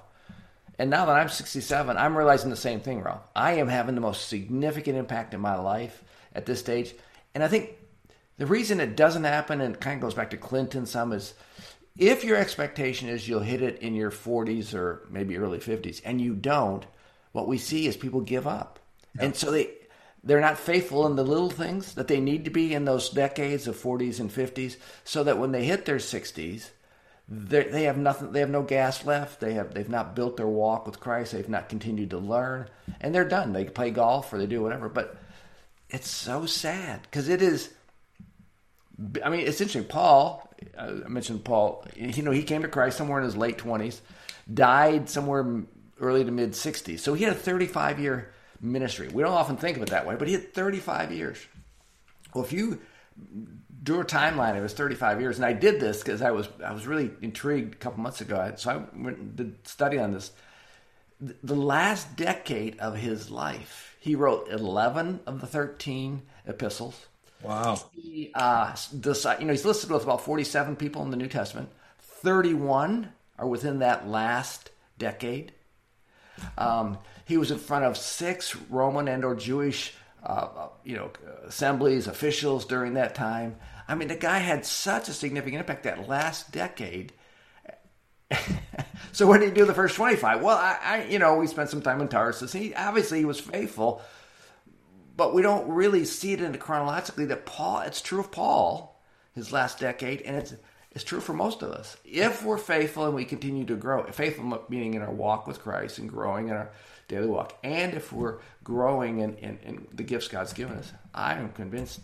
And 0.83 0.89
now 0.89 1.05
that 1.05 1.15
I'm 1.15 1.29
67, 1.29 1.95
I'm 1.95 2.17
realizing 2.17 2.49
the 2.49 2.57
same 2.57 2.81
thing, 2.81 2.99
Ralph. 2.99 3.25
I 3.33 3.53
am 3.53 3.69
having 3.69 3.95
the 3.95 4.01
most 4.01 4.27
significant 4.27 4.97
impact 4.97 5.33
in 5.33 5.39
my 5.39 5.55
life 5.55 6.03
at 6.35 6.45
this 6.45 6.59
stage. 6.59 6.93
And 7.33 7.41
I 7.41 7.47
think 7.47 7.69
the 8.37 8.45
reason 8.45 8.81
it 8.81 8.97
doesn't 8.97 9.23
happen, 9.23 9.61
and 9.61 9.75
it 9.75 9.79
kind 9.79 9.95
of 9.95 10.01
goes 10.01 10.13
back 10.13 10.31
to 10.31 10.37
Clinton 10.37 10.85
some, 10.85 11.13
is 11.13 11.35
if 11.97 12.25
your 12.25 12.35
expectation 12.35 13.07
is 13.07 13.29
you'll 13.29 13.39
hit 13.39 13.61
it 13.61 13.79
in 13.79 13.95
your 13.95 14.11
40s 14.11 14.73
or 14.73 15.07
maybe 15.09 15.37
early 15.37 15.59
50s, 15.59 16.01
and 16.03 16.19
you 16.19 16.33
don't, 16.33 16.85
what 17.31 17.47
we 17.47 17.57
see 17.57 17.87
is 17.87 17.95
people 17.95 18.19
give 18.19 18.45
up. 18.45 18.77
Yep. 19.15 19.23
And 19.23 19.35
so 19.37 19.51
they 19.51 19.69
they're 20.21 20.41
not 20.41 20.57
faithful 20.57 21.07
in 21.07 21.15
the 21.15 21.23
little 21.23 21.49
things 21.49 21.93
that 21.95 22.09
they 22.09 22.19
need 22.19 22.43
to 22.43 22.51
be 22.51 22.73
in 22.73 22.83
those 22.83 23.09
decades 23.09 23.69
of 23.69 23.81
40s 23.81 24.19
and 24.19 24.29
50s, 24.29 24.75
so 25.05 25.23
that 25.23 25.37
when 25.37 25.53
they 25.53 25.63
hit 25.63 25.85
their 25.85 25.95
60s, 25.95 26.71
they 27.33 27.83
have 27.83 27.97
nothing. 27.97 28.31
They 28.31 28.41
have 28.41 28.49
no 28.49 28.61
gas 28.61 29.05
left. 29.05 29.39
They 29.39 29.53
have 29.53 29.73
they've 29.73 29.89
not 29.89 30.15
built 30.15 30.37
their 30.37 30.47
walk 30.47 30.85
with 30.85 30.99
Christ. 30.99 31.31
They've 31.31 31.49
not 31.49 31.69
continued 31.69 32.11
to 32.11 32.17
learn, 32.17 32.69
and 33.01 33.13
they're 33.13 33.27
done. 33.27 33.53
They 33.53 33.65
play 33.65 33.91
golf 33.91 34.31
or 34.31 34.37
they 34.37 34.45
do 34.45 34.61
whatever. 34.61 34.89
But 34.89 35.17
it's 35.89 36.09
so 36.09 36.45
sad 36.45 37.01
because 37.03 37.29
it 37.29 37.41
is 37.41 37.73
I 39.23 39.29
mean, 39.29 39.41
it's 39.41 39.59
interesting. 39.59 39.85
Paul, 39.85 40.47
uh, 40.77 40.95
I 41.05 41.07
mentioned 41.09 41.43
Paul. 41.43 41.85
You 41.95 42.21
know, 42.21 42.31
he 42.31 42.43
came 42.43 42.61
to 42.61 42.67
Christ 42.67 42.97
somewhere 42.97 43.19
in 43.19 43.25
his 43.25 43.35
late 43.35 43.57
twenties, 43.57 44.01
died 44.51 45.09
somewhere 45.09 45.63
early 45.99 46.23
to 46.23 46.31
mid 46.31 46.51
60s. 46.51 46.99
So 46.99 47.13
he 47.13 47.23
had 47.23 47.33
a 47.33 47.39
35 47.39 47.99
year 47.99 48.33
ministry. 48.61 49.07
We 49.07 49.23
don't 49.23 49.33
often 49.33 49.57
think 49.57 49.77
of 49.77 49.83
it 49.83 49.89
that 49.89 50.05
way, 50.05 50.15
but 50.15 50.27
he 50.27 50.33
had 50.33 50.53
35 50.53 51.11
years. 51.11 51.39
Well, 52.33 52.43
if 52.43 52.53
you 52.53 52.79
drew 53.83 53.99
a 53.99 54.05
timeline, 54.05 54.55
it 54.55 54.61
was 54.61 54.73
35 54.73 55.19
years, 55.19 55.37
and 55.37 55.45
I 55.45 55.53
did 55.53 55.79
this 55.79 55.99
because 55.99 56.21
I 56.21 56.31
was 56.31 56.47
I 56.63 56.73
was 56.73 56.87
really 56.87 57.11
intrigued 57.21 57.75
a 57.75 57.77
couple 57.77 58.01
months 58.01 58.21
ago. 58.21 58.53
So 58.55 58.71
I 58.71 58.97
went 58.97 59.17
and 59.17 59.35
did 59.35 59.67
study 59.67 59.99
on 59.99 60.13
this. 60.13 60.31
The 61.19 61.55
last 61.55 62.15
decade 62.15 62.79
of 62.79 62.97
his 62.97 63.29
life, 63.29 63.95
he 63.99 64.15
wrote 64.15 64.49
11 64.49 65.21
of 65.25 65.39
the 65.41 65.47
13 65.47 66.21
epistles. 66.45 67.05
Wow. 67.41 67.79
He, 67.93 68.31
uh, 68.33 68.75
this, 68.91 69.25
you 69.39 69.45
know, 69.45 69.51
he's 69.51 69.65
listed 69.65 69.91
with 69.91 70.03
about 70.03 70.21
47 70.21 70.75
people 70.75 71.01
in 71.01 71.11
the 71.11 71.17
New 71.17 71.27
Testament. 71.27 71.69
31 71.99 73.09
are 73.37 73.47
within 73.47 73.79
that 73.79 74.07
last 74.07 74.71
decade. 74.97 75.53
Um, 76.57 76.97
he 77.25 77.37
was 77.37 77.51
in 77.51 77.59
front 77.59 77.85
of 77.85 77.97
six 77.97 78.55
Roman 78.69 79.07
and 79.07 79.23
or 79.23 79.35
Jewish, 79.35 79.93
uh, 80.25 80.69
you 80.83 80.95
know, 80.95 81.11
assemblies, 81.45 82.07
officials 82.07 82.65
during 82.65 82.93
that 82.93 83.15
time. 83.15 83.57
I 83.87 83.95
mean, 83.95 84.07
the 84.07 84.15
guy 84.15 84.39
had 84.39 84.65
such 84.65 85.09
a 85.09 85.13
significant 85.13 85.59
impact 85.59 85.83
that 85.83 86.07
last 86.07 86.51
decade. 86.51 87.13
so 89.11 89.27
what 89.27 89.39
did 89.39 89.49
he 89.49 89.55
do 89.55 89.65
the 89.65 89.73
first 89.73 89.95
25? 89.95 90.41
Well, 90.41 90.57
I, 90.57 90.77
I, 90.81 91.03
you 91.05 91.19
know, 91.19 91.35
we 91.35 91.47
spent 91.47 91.69
some 91.69 91.81
time 91.81 92.01
in 92.01 92.07
Tarsus. 92.07 92.53
He 92.53 92.73
obviously 92.73 93.19
he 93.19 93.25
was 93.25 93.39
faithful, 93.39 94.01
but 95.15 95.33
we 95.33 95.41
don't 95.41 95.69
really 95.69 96.05
see 96.05 96.33
it 96.33 96.41
in 96.41 96.57
chronologically 96.57 97.25
that 97.25 97.45
Paul. 97.45 97.81
It's 97.81 98.01
true 98.01 98.21
of 98.21 98.31
Paul, 98.31 99.01
his 99.33 99.51
last 99.51 99.79
decade, 99.79 100.21
and 100.21 100.37
it's 100.37 100.53
it's 100.91 101.03
true 101.03 101.19
for 101.19 101.33
most 101.33 101.63
of 101.63 101.71
us. 101.71 101.97
If 102.05 102.45
we're 102.45 102.57
faithful 102.57 103.05
and 103.05 103.15
we 103.15 103.25
continue 103.25 103.65
to 103.65 103.75
grow, 103.75 104.05
faithful 104.05 104.63
meaning 104.69 104.93
in 104.93 105.01
our 105.01 105.11
walk 105.11 105.47
with 105.47 105.59
Christ 105.59 105.97
and 105.97 106.07
growing 106.07 106.49
in 106.49 106.53
our 106.53 106.71
daily 107.07 107.27
walk, 107.27 107.57
and 107.63 107.93
if 107.93 108.11
we're 108.11 108.39
growing 108.63 109.19
in, 109.19 109.35
in, 109.35 109.59
in 109.63 109.87
the 109.93 110.03
gifts 110.03 110.27
God's 110.27 110.53
given 110.53 110.77
us, 110.77 110.91
I 111.13 111.35
am 111.35 111.51
convinced, 111.51 112.01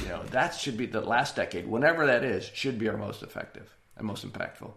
you 0.00 0.08
know, 0.08 0.22
that 0.24 0.54
should 0.54 0.76
be 0.76 0.86
the 0.86 1.00
last 1.00 1.36
decade, 1.36 1.66
whenever 1.66 2.06
that 2.06 2.24
is, 2.24 2.44
should 2.44 2.78
be 2.78 2.88
our 2.88 2.96
most 2.96 3.22
effective 3.22 3.74
and 3.96 4.06
most 4.06 4.26
impactful. 4.26 4.72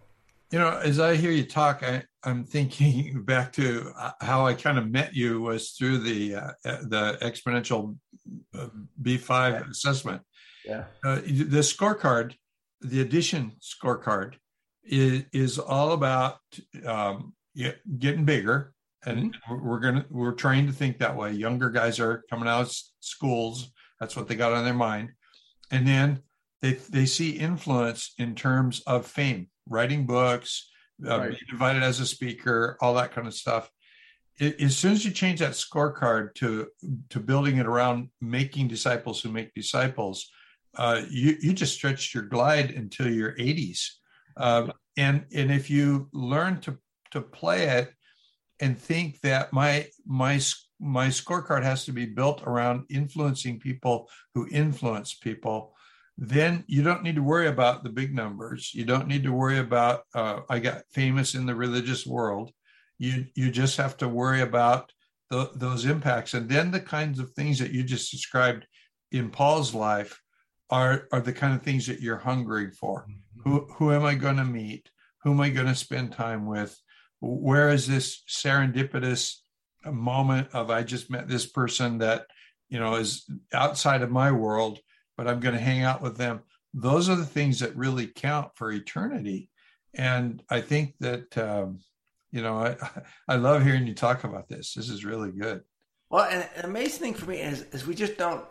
You 0.52 0.60
know, 0.60 0.78
as 0.78 1.00
I 1.00 1.16
hear 1.16 1.32
you 1.32 1.44
talk, 1.44 1.82
I, 1.82 2.04
am 2.24 2.44
thinking 2.44 3.22
back 3.24 3.52
to 3.54 3.92
uh, 3.98 4.12
how 4.20 4.46
I 4.46 4.54
kind 4.54 4.78
of 4.78 4.90
met 4.90 5.14
you 5.14 5.42
was 5.42 5.70
through 5.70 5.98
the 5.98 6.36
uh, 6.36 6.50
the 6.62 7.18
exponential 7.20 7.96
uh, 8.56 8.68
B5 9.02 9.70
assessment. 9.70 10.22
Yeah. 10.64 10.84
Uh, 11.04 11.16
the 11.16 11.62
scorecard 11.62 12.34
the 12.80 13.00
addition 13.00 13.52
scorecard 13.60 14.34
is, 14.84 15.24
is 15.32 15.58
all 15.58 15.92
about 15.92 16.38
um, 16.84 17.34
getting 17.98 18.24
bigger 18.24 18.72
and 19.06 19.34
mm-hmm. 19.34 19.66
we're 19.66 19.80
gonna 19.80 20.04
we're 20.10 20.32
trained 20.32 20.68
to 20.68 20.74
think 20.74 20.98
that 20.98 21.16
way. 21.16 21.32
Younger 21.32 21.70
guys 21.70 22.00
are 22.00 22.24
coming 22.28 22.48
out 22.48 22.62
of 22.62 22.76
schools. 23.00 23.72
That's 24.00 24.16
what 24.16 24.28
they 24.28 24.34
got 24.34 24.52
on 24.52 24.64
their 24.64 24.74
mind. 24.74 25.10
And 25.70 25.86
then 25.86 26.20
they 26.60 26.74
they 26.74 27.06
see 27.06 27.30
influence 27.30 28.12
in 28.18 28.34
terms 28.34 28.82
of 28.86 29.06
fame 29.06 29.48
writing 29.68 30.06
books 30.06 30.68
uh, 31.06 31.18
right. 31.18 31.30
being 31.30 31.42
invited 31.50 31.82
as 31.82 32.00
a 32.00 32.06
speaker 32.06 32.76
all 32.80 32.94
that 32.94 33.12
kind 33.12 33.26
of 33.26 33.34
stuff. 33.34 33.70
It, 34.38 34.60
as 34.60 34.76
soon 34.76 34.92
as 34.92 35.04
you 35.04 35.12
change 35.12 35.40
that 35.40 35.52
scorecard 35.52 36.34
to 36.36 36.68
to 37.10 37.20
building 37.20 37.58
it 37.58 37.66
around 37.66 38.10
making 38.20 38.68
disciples 38.68 39.20
who 39.20 39.30
make 39.30 39.54
disciples 39.54 40.30
uh, 40.76 41.02
you 41.08 41.36
you 41.40 41.52
just 41.52 41.74
stretched 41.74 42.14
your 42.14 42.24
glide 42.24 42.70
until 42.70 43.10
your 43.10 43.32
80s, 43.36 43.88
uh, 44.36 44.68
and 44.96 45.24
and 45.34 45.50
if 45.50 45.70
you 45.70 46.08
learn 46.12 46.60
to 46.60 46.76
to 47.12 47.20
play 47.20 47.64
it 47.64 47.92
and 48.60 48.78
think 48.78 49.20
that 49.20 49.52
my 49.52 49.86
my 50.06 50.40
my 50.80 51.08
scorecard 51.08 51.62
has 51.62 51.84
to 51.84 51.92
be 51.92 52.06
built 52.06 52.42
around 52.42 52.84
influencing 52.90 53.58
people 53.58 54.08
who 54.34 54.48
influence 54.50 55.14
people 55.14 55.74
then 56.18 56.64
you 56.66 56.82
don't 56.82 57.02
need 57.02 57.16
to 57.16 57.22
worry 57.22 57.46
about 57.46 57.82
the 57.82 57.90
big 57.90 58.14
numbers 58.14 58.72
you 58.74 58.84
don't 58.84 59.08
need 59.08 59.22
to 59.22 59.32
worry 59.32 59.58
about 59.58 60.02
uh, 60.14 60.40
i 60.48 60.58
got 60.58 60.82
famous 60.90 61.34
in 61.34 61.46
the 61.46 61.54
religious 61.54 62.06
world 62.06 62.52
you 62.98 63.26
you 63.34 63.50
just 63.50 63.76
have 63.76 63.96
to 63.96 64.08
worry 64.08 64.40
about 64.40 64.92
the, 65.30 65.50
those 65.54 65.84
impacts 65.84 66.34
and 66.34 66.48
then 66.48 66.70
the 66.70 66.80
kinds 66.80 67.18
of 67.18 67.32
things 67.32 67.58
that 67.58 67.72
you 67.72 67.82
just 67.82 68.10
described 68.10 68.66
in 69.12 69.30
paul's 69.30 69.74
life 69.74 70.20
are 70.70 71.08
are 71.12 71.20
the 71.20 71.32
kind 71.32 71.54
of 71.54 71.62
things 71.62 71.86
that 71.86 72.00
you're 72.00 72.16
hungry 72.16 72.70
for. 72.70 73.06
Mm-hmm. 73.08 73.50
Who 73.50 73.66
who 73.74 73.92
am 73.92 74.04
I 74.04 74.14
going 74.14 74.36
to 74.36 74.44
meet? 74.44 74.90
Who 75.22 75.32
am 75.32 75.40
I 75.40 75.50
going 75.50 75.66
to 75.66 75.74
spend 75.74 76.12
time 76.12 76.46
with? 76.46 76.78
Where 77.26 77.70
is 77.70 77.86
this 77.86 78.22
serendipitous 78.28 79.36
moment 79.84 80.48
of 80.52 80.70
I 80.70 80.82
just 80.82 81.10
met 81.10 81.28
this 81.28 81.46
person 81.46 81.98
that 81.98 82.26
you 82.68 82.78
know 82.78 82.96
is 82.96 83.28
outside 83.52 84.02
of 84.02 84.10
my 84.10 84.32
world, 84.32 84.78
but 85.16 85.28
I'm 85.28 85.40
going 85.40 85.54
to 85.54 85.60
hang 85.60 85.82
out 85.82 86.02
with 86.02 86.16
them. 86.16 86.40
Those 86.74 87.08
are 87.08 87.16
the 87.16 87.26
things 87.26 87.60
that 87.60 87.76
really 87.76 88.06
count 88.06 88.52
for 88.54 88.70
eternity. 88.70 89.50
And 89.94 90.42
I 90.50 90.60
think 90.60 90.94
that 91.00 91.36
um, 91.38 91.80
you 92.30 92.42
know 92.42 92.56
I 92.58 92.76
I 93.28 93.36
love 93.36 93.62
hearing 93.62 93.86
you 93.86 93.94
talk 93.94 94.24
about 94.24 94.48
this. 94.48 94.74
This 94.74 94.88
is 94.88 95.04
really 95.04 95.32
good. 95.32 95.62
Well, 96.10 96.24
and 96.30 96.48
an 96.56 96.64
amazing 96.64 97.00
thing 97.00 97.14
for 97.14 97.26
me 97.26 97.40
is, 97.40 97.62
is 97.72 97.86
we 97.86 97.94
just 97.94 98.16
don't 98.16 98.44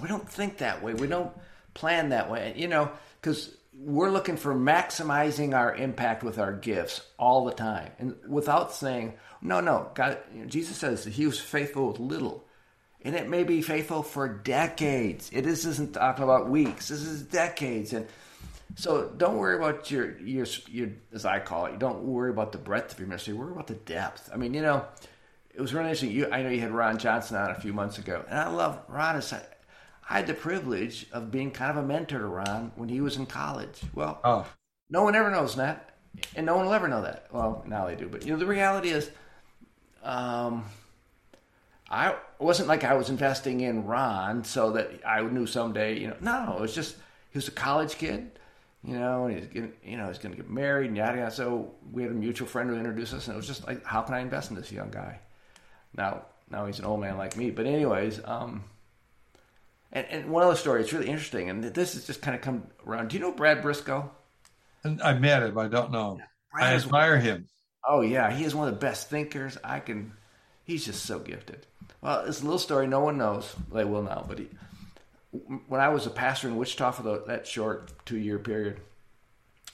we 0.00 0.08
don't 0.08 0.28
think 0.28 0.58
that 0.58 0.82
way. 0.82 0.94
We 0.94 1.06
don't 1.06 1.32
plan 1.74 2.10
that 2.10 2.30
way. 2.30 2.54
You 2.56 2.68
know, 2.68 2.90
because 3.20 3.54
we're 3.74 4.10
looking 4.10 4.36
for 4.36 4.54
maximizing 4.54 5.56
our 5.56 5.74
impact 5.74 6.22
with 6.22 6.38
our 6.38 6.52
gifts 6.52 7.00
all 7.18 7.44
the 7.44 7.54
time, 7.54 7.90
and 7.98 8.16
without 8.28 8.72
saying, 8.72 9.14
"No, 9.40 9.60
no." 9.60 9.90
God, 9.94 10.18
you 10.34 10.42
know, 10.42 10.46
Jesus 10.46 10.76
says 10.76 11.04
He 11.04 11.26
was 11.26 11.40
faithful 11.40 11.88
with 11.88 11.98
little, 11.98 12.44
and 13.02 13.14
it 13.14 13.28
may 13.28 13.44
be 13.44 13.62
faithful 13.62 14.02
for 14.02 14.28
decades. 14.28 15.30
It 15.32 15.46
is, 15.46 15.64
isn't 15.64 15.94
talking 15.94 16.24
about 16.24 16.50
weeks. 16.50 16.88
This 16.88 17.02
is 17.02 17.22
decades, 17.22 17.92
and 17.92 18.06
so 18.74 19.10
don't 19.16 19.38
worry 19.38 19.56
about 19.56 19.90
your 19.90 20.18
your 20.18 20.46
your 20.68 20.90
as 21.12 21.24
I 21.24 21.40
call 21.40 21.66
it. 21.66 21.78
Don't 21.78 22.02
worry 22.02 22.30
about 22.30 22.52
the 22.52 22.58
breadth 22.58 22.92
of 22.92 22.98
your 22.98 23.08
ministry. 23.08 23.34
Worry 23.34 23.52
about 23.52 23.68
the 23.68 23.74
depth. 23.74 24.30
I 24.32 24.36
mean, 24.36 24.54
you 24.54 24.62
know. 24.62 24.84
It 25.54 25.60
was 25.60 25.74
really 25.74 25.84
interesting. 25.84 26.12
You, 26.12 26.30
I 26.32 26.42
know 26.42 26.48
you 26.48 26.62
had 26.62 26.70
Ron 26.70 26.96
Johnson 26.96 27.36
on 27.36 27.50
a 27.50 27.60
few 27.60 27.74
months 27.74 27.98
ago, 27.98 28.24
and 28.26 28.38
I 28.38 28.48
love 28.48 28.80
Ron. 28.88 29.16
Is 29.16 29.34
I 30.08 30.16
had 30.16 30.26
the 30.26 30.34
privilege 30.34 31.06
of 31.12 31.30
being 31.30 31.50
kind 31.50 31.70
of 31.70 31.82
a 31.82 31.86
mentor 31.86 32.18
to 32.18 32.26
Ron 32.26 32.72
when 32.76 32.88
he 32.88 33.00
was 33.00 33.16
in 33.16 33.26
college. 33.26 33.80
Well, 33.94 34.20
oh. 34.24 34.46
no 34.90 35.02
one 35.02 35.14
ever 35.14 35.30
knows 35.30 35.56
that, 35.56 35.96
and 36.34 36.44
no 36.46 36.56
one 36.56 36.66
will 36.66 36.74
ever 36.74 36.88
know 36.88 37.02
that. 37.02 37.28
Well, 37.32 37.64
now 37.66 37.86
they 37.86 37.96
do, 37.96 38.08
but 38.08 38.24
you 38.24 38.32
know 38.32 38.38
the 38.38 38.46
reality 38.46 38.90
is, 38.90 39.10
um, 40.02 40.64
I 41.88 42.16
wasn't 42.38 42.68
like 42.68 42.84
I 42.84 42.94
was 42.94 43.10
investing 43.10 43.60
in 43.60 43.86
Ron 43.86 44.44
so 44.44 44.72
that 44.72 44.90
I 45.06 45.22
knew 45.22 45.46
someday. 45.46 45.98
You 45.98 46.08
know, 46.08 46.16
no, 46.20 46.56
it 46.58 46.60
was 46.60 46.74
just 46.74 46.96
he 47.30 47.38
was 47.38 47.48
a 47.48 47.52
college 47.52 47.96
kid. 47.96 48.30
You 48.84 48.98
know, 48.98 49.26
and 49.26 49.38
he's 49.38 49.46
getting, 49.46 49.72
you 49.84 49.96
know, 49.96 50.08
he's 50.08 50.18
going 50.18 50.34
to 50.34 50.36
get 50.36 50.50
married 50.50 50.88
and 50.88 50.96
yada 50.96 51.18
yada. 51.18 51.30
So 51.30 51.72
we 51.92 52.02
had 52.02 52.10
a 52.10 52.14
mutual 52.14 52.48
friend 52.48 52.68
who 52.68 52.76
introduced 52.76 53.14
us, 53.14 53.28
and 53.28 53.34
it 53.34 53.36
was 53.36 53.46
just 53.46 53.64
like, 53.64 53.84
how 53.84 54.02
can 54.02 54.14
I 54.14 54.20
invest 54.20 54.50
in 54.50 54.56
this 54.56 54.72
young 54.72 54.90
guy? 54.90 55.20
Now, 55.96 56.22
now 56.50 56.66
he's 56.66 56.80
an 56.80 56.84
old 56.84 57.00
man 57.00 57.16
like 57.16 57.36
me, 57.36 57.52
but 57.52 57.66
anyways, 57.66 58.20
um, 58.24 58.64
and, 59.92 60.06
and 60.08 60.30
one 60.30 60.42
other 60.42 60.56
story, 60.56 60.80
it's 60.80 60.92
really 60.92 61.08
interesting, 61.08 61.50
and 61.50 61.62
this 61.62 61.94
has 61.94 62.06
just 62.06 62.22
kind 62.22 62.34
of 62.34 62.40
come 62.40 62.66
around. 62.86 63.08
Do 63.08 63.16
you 63.16 63.22
know 63.22 63.32
Brad 63.32 63.62
Brisco? 63.62 64.08
I 64.84 65.12
met 65.14 65.42
him. 65.42 65.58
I 65.58 65.68
don't 65.68 65.92
know. 65.92 66.18
Yeah, 66.18 66.64
I 66.64 66.74
admire 66.74 67.18
him. 67.18 67.46
Oh 67.86 68.00
yeah, 68.00 68.32
he 68.32 68.44
is 68.44 68.54
one 68.54 68.68
of 68.68 68.74
the 68.74 68.80
best 68.80 69.10
thinkers. 69.10 69.58
I 69.62 69.80
can. 69.80 70.12
He's 70.64 70.84
just 70.84 71.04
so 71.04 71.18
gifted. 71.18 71.66
Well, 72.00 72.24
it's 72.24 72.40
a 72.40 72.44
little 72.44 72.58
story 72.58 72.86
no 72.86 73.00
one 73.00 73.18
knows. 73.18 73.54
They 73.72 73.84
will 73.84 74.02
now, 74.02 74.24
but 74.26 74.38
he, 74.38 74.48
when 75.68 75.80
I 75.80 75.88
was 75.88 76.06
a 76.06 76.10
pastor 76.10 76.48
in 76.48 76.56
Wichita 76.56 76.92
for 76.92 77.02
the, 77.02 77.24
that 77.26 77.46
short 77.46 77.92
two 78.06 78.18
year 78.18 78.38
period, 78.38 78.80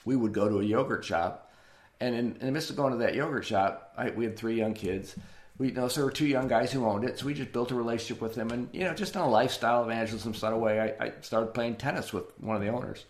we 0.05 0.17
would 0.17 0.33
go 0.33 0.49
to 0.49 0.61
a 0.61 0.65
yogurt 0.65 1.05
shop, 1.05 1.53
and 2.01 2.15
in, 2.15 2.37
in 2.41 2.47
the 2.47 2.53
midst 2.53 2.71
of 2.71 2.77
going 2.77 2.93
to 2.93 2.99
that 2.99 3.15
yogurt 3.15 3.45
shop, 3.45 3.93
I, 3.97 4.11
we 4.11 4.25
had 4.25 4.37
three 4.37 4.57
young 4.57 4.75
kids 4.75 5.15
we 5.59 5.69
you 5.69 5.75
know 5.75 5.89
so 5.89 6.01
there 6.01 6.07
were 6.07 6.13
two 6.13 6.27
young 6.27 6.49
guys 6.49 6.73
who 6.73 6.87
owned 6.87 7.05
it 7.05 7.19
so 7.19 7.27
we 7.27 7.35
just 7.35 7.53
built 7.53 7.71
a 7.71 7.75
relationship 7.75 8.23
with 8.23 8.35
them 8.35 8.51
and 8.51 8.69
you 8.73 8.81
know 8.81 8.95
just 8.95 9.15
in 9.15 9.21
a 9.21 9.29
lifestyle 9.29 9.85
evangelism 9.85 10.33
sort 10.33 10.55
of 10.55 10.61
way 10.61 10.81
I, 10.81 11.07
I 11.07 11.13
started 11.21 11.53
playing 11.53 11.77
tennis 11.77 12.13
with 12.13 12.25
one 12.41 12.57
of 12.57 12.63
the 12.63 12.69
owners. 12.69 13.05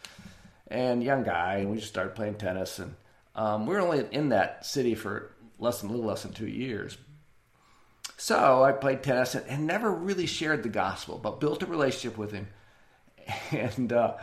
And 0.70 1.02
young 1.02 1.22
guy 1.22 1.56
and 1.58 1.70
we 1.70 1.76
just 1.76 1.88
started 1.88 2.14
playing 2.14 2.34
tennis 2.34 2.78
and 2.78 2.94
um, 3.34 3.66
we 3.66 3.74
were 3.74 3.80
only 3.80 4.06
in 4.10 4.30
that 4.30 4.66
city 4.66 4.94
for 4.94 5.32
less 5.58 5.80
than 5.80 5.90
a 5.90 5.92
little 5.92 6.06
less 6.06 6.22
than 6.22 6.32
two 6.32 6.48
years. 6.48 6.98
So 8.16 8.64
i 8.64 8.72
played 8.72 9.02
tennis 9.02 9.34
and, 9.34 9.46
and 9.46 9.66
never 9.66 9.90
really 9.90 10.26
shared 10.26 10.62
the 10.62 10.68
gospel 10.68 11.18
but 11.22 11.40
built 11.40 11.62
a 11.62 11.66
relationship 11.66 12.18
with 12.18 12.32
him. 12.32 12.48
And 13.52 13.92
uh, 13.92 14.16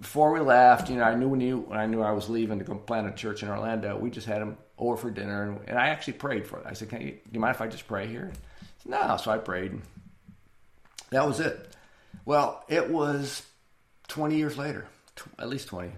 before 0.00 0.32
we 0.32 0.40
left, 0.40 0.90
you 0.90 0.96
know, 0.96 1.04
I 1.04 1.14
knew 1.14 1.28
when, 1.28 1.40
you, 1.40 1.58
when 1.60 1.78
I 1.78 1.86
knew 1.86 2.02
I 2.02 2.12
was 2.12 2.28
leaving 2.28 2.58
to 2.58 2.64
go 2.64 2.74
plant 2.74 3.08
a 3.08 3.12
church 3.12 3.42
in 3.42 3.48
Orlando, 3.48 3.96
we 3.96 4.10
just 4.10 4.26
had 4.26 4.42
him 4.42 4.56
over 4.78 4.96
for 4.96 5.10
dinner, 5.10 5.42
and, 5.44 5.60
and 5.68 5.78
I 5.78 5.88
actually 5.88 6.14
prayed 6.14 6.46
for 6.46 6.58
it. 6.58 6.66
I 6.66 6.72
said, 6.72 6.88
"Can 6.88 7.00
you, 7.00 7.10
do 7.12 7.20
you 7.32 7.40
mind 7.40 7.54
if 7.54 7.60
I 7.60 7.68
just 7.68 7.86
pray 7.86 8.06
here?" 8.06 8.32
Said, 8.82 8.92
no, 8.92 9.16
so 9.16 9.30
I 9.30 9.38
prayed. 9.38 9.80
that 11.10 11.26
was 11.26 11.40
it. 11.40 11.74
Well, 12.24 12.64
it 12.68 12.90
was 12.90 13.42
20 14.08 14.36
years 14.36 14.56
later, 14.56 14.86
at 15.38 15.48
least 15.48 15.68
20, 15.68 15.92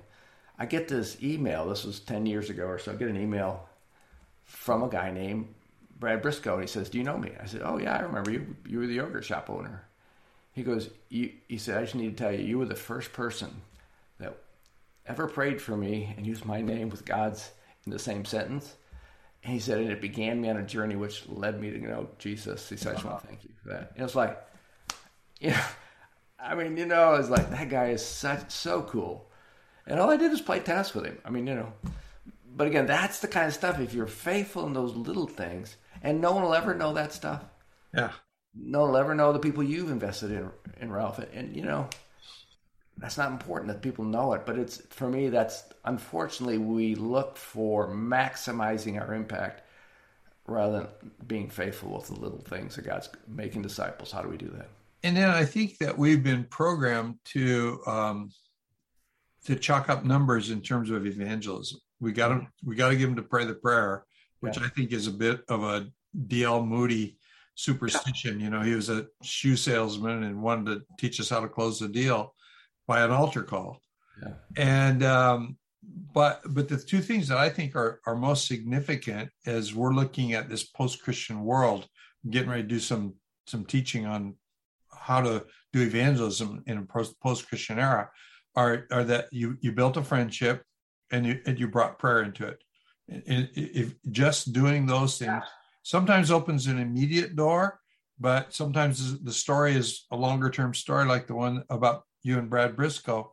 I 0.58 0.66
get 0.66 0.88
this 0.88 1.22
email. 1.22 1.68
This 1.68 1.84
was 1.84 2.00
10 2.00 2.26
years 2.26 2.50
ago 2.50 2.64
or 2.66 2.78
so. 2.78 2.92
I 2.92 2.94
get 2.96 3.08
an 3.08 3.20
email 3.20 3.68
from 4.44 4.82
a 4.82 4.88
guy 4.88 5.10
named 5.10 5.52
Brad 5.98 6.22
Brisco. 6.22 6.54
And 6.54 6.62
he 6.62 6.66
says, 6.66 6.88
Do 6.88 6.98
you 6.98 7.04
know 7.04 7.18
me? 7.18 7.32
I 7.40 7.46
said, 7.46 7.62
Oh, 7.64 7.78
yeah, 7.78 7.96
I 7.96 8.00
remember 8.00 8.30
you. 8.30 8.56
You 8.66 8.78
were 8.78 8.86
the 8.86 8.94
yogurt 8.94 9.24
shop 9.24 9.50
owner. 9.50 9.84
He 10.52 10.62
goes, 10.62 10.88
He 11.10 11.58
said, 11.58 11.78
I 11.78 11.82
just 11.82 11.94
need 11.94 12.16
to 12.16 12.24
tell 12.24 12.32
you, 12.32 12.42
you 12.42 12.58
were 12.58 12.64
the 12.64 12.74
first 12.74 13.12
person 13.12 13.60
that 14.18 14.36
ever 15.06 15.26
prayed 15.26 15.60
for 15.60 15.76
me 15.76 16.14
and 16.16 16.26
used 16.26 16.44
my 16.44 16.60
name 16.60 16.90
with 16.90 17.04
God's 17.04 17.50
in 17.84 17.92
the 17.92 17.98
same 17.98 18.24
sentence. 18.24 18.74
And 19.44 19.52
he 19.52 19.60
said, 19.60 19.78
and 19.78 19.90
it 19.90 20.00
began 20.00 20.40
me 20.40 20.50
on 20.50 20.56
a 20.56 20.62
journey 20.62 20.96
which 20.96 21.28
led 21.28 21.60
me 21.60 21.70
to 21.70 21.78
know 21.78 22.08
Jesus. 22.18 22.68
He 22.68 22.76
said, 22.76 22.92
I 22.92 22.94
just 22.94 23.04
want 23.04 23.20
to 23.20 23.26
thank 23.26 23.44
you 23.44 23.50
for 23.62 23.68
that. 23.70 23.92
And 23.92 24.00
it 24.00 24.02
was 24.02 24.16
like, 24.16 24.38
yeah, 25.40 25.64
I 26.38 26.54
mean, 26.54 26.76
you 26.76 26.86
know, 26.86 27.14
it's 27.14 27.30
like 27.30 27.50
that 27.50 27.68
guy 27.68 27.90
is 27.90 28.04
such 28.04 28.50
so 28.50 28.82
cool. 28.82 29.30
And 29.86 30.00
all 30.00 30.10
I 30.10 30.16
did 30.16 30.32
was 30.32 30.40
play 30.40 30.60
tennis 30.60 30.94
with 30.94 31.04
him. 31.04 31.18
I 31.24 31.30
mean, 31.30 31.46
you 31.46 31.54
know, 31.54 31.72
but 32.56 32.66
again, 32.66 32.86
that's 32.86 33.20
the 33.20 33.28
kind 33.28 33.46
of 33.46 33.54
stuff. 33.54 33.78
If 33.78 33.94
you're 33.94 34.06
faithful 34.06 34.66
in 34.66 34.72
those 34.72 34.96
little 34.96 35.26
things, 35.26 35.76
and 36.02 36.20
no 36.20 36.32
one 36.32 36.42
will 36.42 36.54
ever 36.54 36.74
know 36.74 36.94
that 36.94 37.12
stuff. 37.12 37.44
Yeah. 37.94 38.12
No 38.54 38.80
one 38.80 38.90
will 38.90 38.96
ever 38.96 39.14
know 39.14 39.32
the 39.32 39.38
people 39.38 39.62
you've 39.62 39.90
invested 39.90 40.32
in 40.32 40.50
in 40.80 40.90
Ralph. 40.90 41.18
And 41.18 41.54
you 41.54 41.62
know, 41.62 41.88
that's 42.98 43.18
not 43.18 43.30
important 43.30 43.68
that 43.68 43.82
people 43.82 44.04
know 44.04 44.32
it. 44.32 44.46
But 44.46 44.58
it's 44.58 44.82
for 44.90 45.08
me. 45.08 45.28
That's 45.28 45.64
unfortunately 45.84 46.58
we 46.58 46.94
look 46.94 47.36
for 47.36 47.88
maximizing 47.88 49.00
our 49.00 49.14
impact 49.14 49.62
rather 50.46 50.80
than 50.80 51.10
being 51.26 51.50
faithful 51.50 51.94
with 51.94 52.06
the 52.06 52.14
little 52.14 52.38
things 52.38 52.76
that 52.76 52.86
God's 52.86 53.08
making 53.28 53.62
disciples. 53.62 54.12
How 54.12 54.22
do 54.22 54.28
we 54.28 54.36
do 54.36 54.48
that? 54.56 54.68
And 55.02 55.16
then 55.16 55.28
I 55.28 55.44
think 55.44 55.78
that 55.78 55.96
we've 55.96 56.22
been 56.22 56.44
programmed 56.44 57.16
to 57.26 57.80
um, 57.86 58.30
to 59.44 59.56
chalk 59.56 59.88
up 59.90 60.04
numbers 60.04 60.50
in 60.50 60.60
terms 60.62 60.90
of 60.90 61.06
evangelism. 61.06 61.80
We 62.00 62.12
got 62.12 62.28
to 62.28 62.46
we 62.64 62.76
got 62.76 62.88
to 62.88 62.96
give 62.96 63.08
them 63.08 63.16
to 63.16 63.22
pray 63.22 63.44
the 63.44 63.54
prayer, 63.54 64.04
which 64.40 64.58
yeah. 64.58 64.64
I 64.64 64.68
think 64.70 64.92
is 64.92 65.06
a 65.06 65.12
bit 65.12 65.42
of 65.48 65.62
a 65.62 65.86
D.L. 66.26 66.64
Moody 66.64 67.18
superstition. 67.56 68.40
You 68.40 68.48
know, 68.48 68.62
he 68.62 68.74
was 68.74 68.88
a 68.88 69.06
shoe 69.22 69.56
salesman 69.56 70.22
and 70.24 70.42
wanted 70.42 70.66
to 70.74 70.82
teach 70.98 71.20
us 71.20 71.28
how 71.28 71.40
to 71.40 71.48
close 71.48 71.78
the 71.78 71.88
deal 71.88 72.34
by 72.86 73.02
an 73.02 73.10
altar 73.10 73.42
call. 73.42 73.80
Yeah. 74.22 74.34
And 74.56 75.02
um, 75.02 75.56
but 76.12 76.42
but 76.46 76.68
the 76.68 76.76
two 76.76 77.00
things 77.00 77.28
that 77.28 77.38
I 77.38 77.48
think 77.48 77.76
are 77.76 78.00
are 78.06 78.16
most 78.16 78.46
significant 78.46 79.30
as 79.46 79.74
we're 79.74 79.92
looking 79.92 80.32
at 80.32 80.48
this 80.48 80.64
post 80.64 81.02
Christian 81.02 81.44
world, 81.44 81.86
getting 82.30 82.50
ready 82.50 82.62
to 82.62 82.68
do 82.68 82.78
some 82.78 83.14
some 83.46 83.64
teaching 83.64 84.06
on 84.06 84.34
how 84.92 85.20
to 85.20 85.44
do 85.72 85.82
evangelism 85.82 86.62
in 86.66 86.78
a 86.78 86.82
post 86.82 87.48
Christian 87.48 87.78
era, 87.78 88.10
are 88.54 88.86
are 88.90 89.04
that 89.04 89.26
you 89.32 89.56
you 89.60 89.72
built 89.72 89.96
a 89.96 90.02
friendship 90.02 90.62
and 91.10 91.26
you 91.26 91.40
and 91.46 91.58
you 91.58 91.68
brought 91.68 91.98
prayer 91.98 92.22
into 92.22 92.46
it. 92.46 92.58
And 93.08 93.48
if 93.54 93.94
just 94.10 94.52
doing 94.52 94.86
those 94.86 95.18
things 95.18 95.44
sometimes 95.84 96.32
opens 96.32 96.66
an 96.66 96.80
immediate 96.80 97.36
door, 97.36 97.78
but 98.18 98.52
sometimes 98.52 99.20
the 99.20 99.32
story 99.32 99.76
is 99.76 100.06
a 100.10 100.16
longer 100.16 100.50
term 100.50 100.74
story, 100.74 101.06
like 101.06 101.28
the 101.28 101.34
one 101.34 101.62
about 101.70 102.02
you 102.26 102.38
and 102.38 102.50
Brad 102.50 102.76
Brisco. 102.76 103.30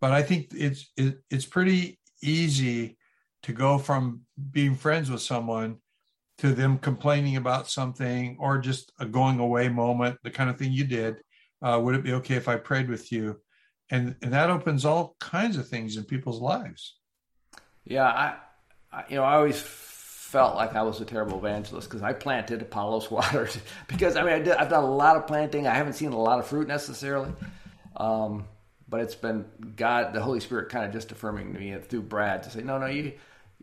But 0.00 0.12
I 0.12 0.22
think 0.22 0.48
it's 0.54 0.90
it, 0.96 1.18
it's 1.30 1.46
pretty 1.46 1.98
easy 2.22 2.96
to 3.42 3.52
go 3.52 3.78
from 3.78 4.22
being 4.50 4.74
friends 4.74 5.10
with 5.10 5.22
someone 5.22 5.78
to 6.38 6.54
them 6.54 6.78
complaining 6.78 7.36
about 7.36 7.68
something 7.68 8.36
or 8.40 8.58
just 8.58 8.92
a 8.98 9.04
going 9.04 9.38
away 9.38 9.68
moment, 9.68 10.18
the 10.22 10.30
kind 10.30 10.48
of 10.48 10.58
thing 10.58 10.72
you 10.72 10.84
did. 10.84 11.16
Uh, 11.62 11.78
would 11.82 11.94
it 11.94 12.02
be 12.02 12.14
okay 12.14 12.36
if 12.36 12.48
I 12.48 12.56
prayed 12.56 12.88
with 12.88 13.12
you? 13.12 13.38
And 13.90 14.16
and 14.22 14.32
that 14.32 14.50
opens 14.50 14.84
all 14.84 15.16
kinds 15.20 15.56
of 15.58 15.68
things 15.68 15.96
in 15.96 16.04
people's 16.04 16.40
lives. 16.40 16.96
Yeah, 17.84 18.06
I, 18.06 18.36
I 18.92 19.04
you 19.08 19.16
know 19.16 19.24
I 19.24 19.34
always 19.34 19.60
felt 19.60 20.54
like 20.54 20.76
I 20.76 20.82
was 20.82 21.00
a 21.00 21.04
terrible 21.04 21.38
evangelist 21.38 21.88
because 21.88 22.02
I 22.02 22.12
planted 22.12 22.62
Apollo's 22.62 23.04
squatters 23.06 23.58
because 23.88 24.16
I 24.16 24.22
mean 24.22 24.32
I 24.32 24.38
did, 24.38 24.54
I've 24.54 24.70
done 24.70 24.84
a 24.84 24.90
lot 24.90 25.16
of 25.16 25.26
planting. 25.26 25.66
I 25.66 25.74
haven't 25.74 25.94
seen 25.94 26.12
a 26.12 26.18
lot 26.18 26.38
of 26.38 26.46
fruit 26.46 26.68
necessarily, 26.68 27.32
um, 28.00 28.46
but 28.88 29.02
it's 29.02 29.14
been 29.14 29.44
God, 29.76 30.14
the 30.14 30.22
Holy 30.22 30.40
Spirit, 30.40 30.70
kind 30.70 30.86
of 30.86 30.92
just 30.92 31.12
affirming 31.12 31.52
to 31.52 31.60
me 31.60 31.76
through 31.78 32.02
Brad 32.02 32.44
to 32.44 32.50
say, 32.50 32.62
no, 32.62 32.78
no, 32.78 32.86
you. 32.86 33.12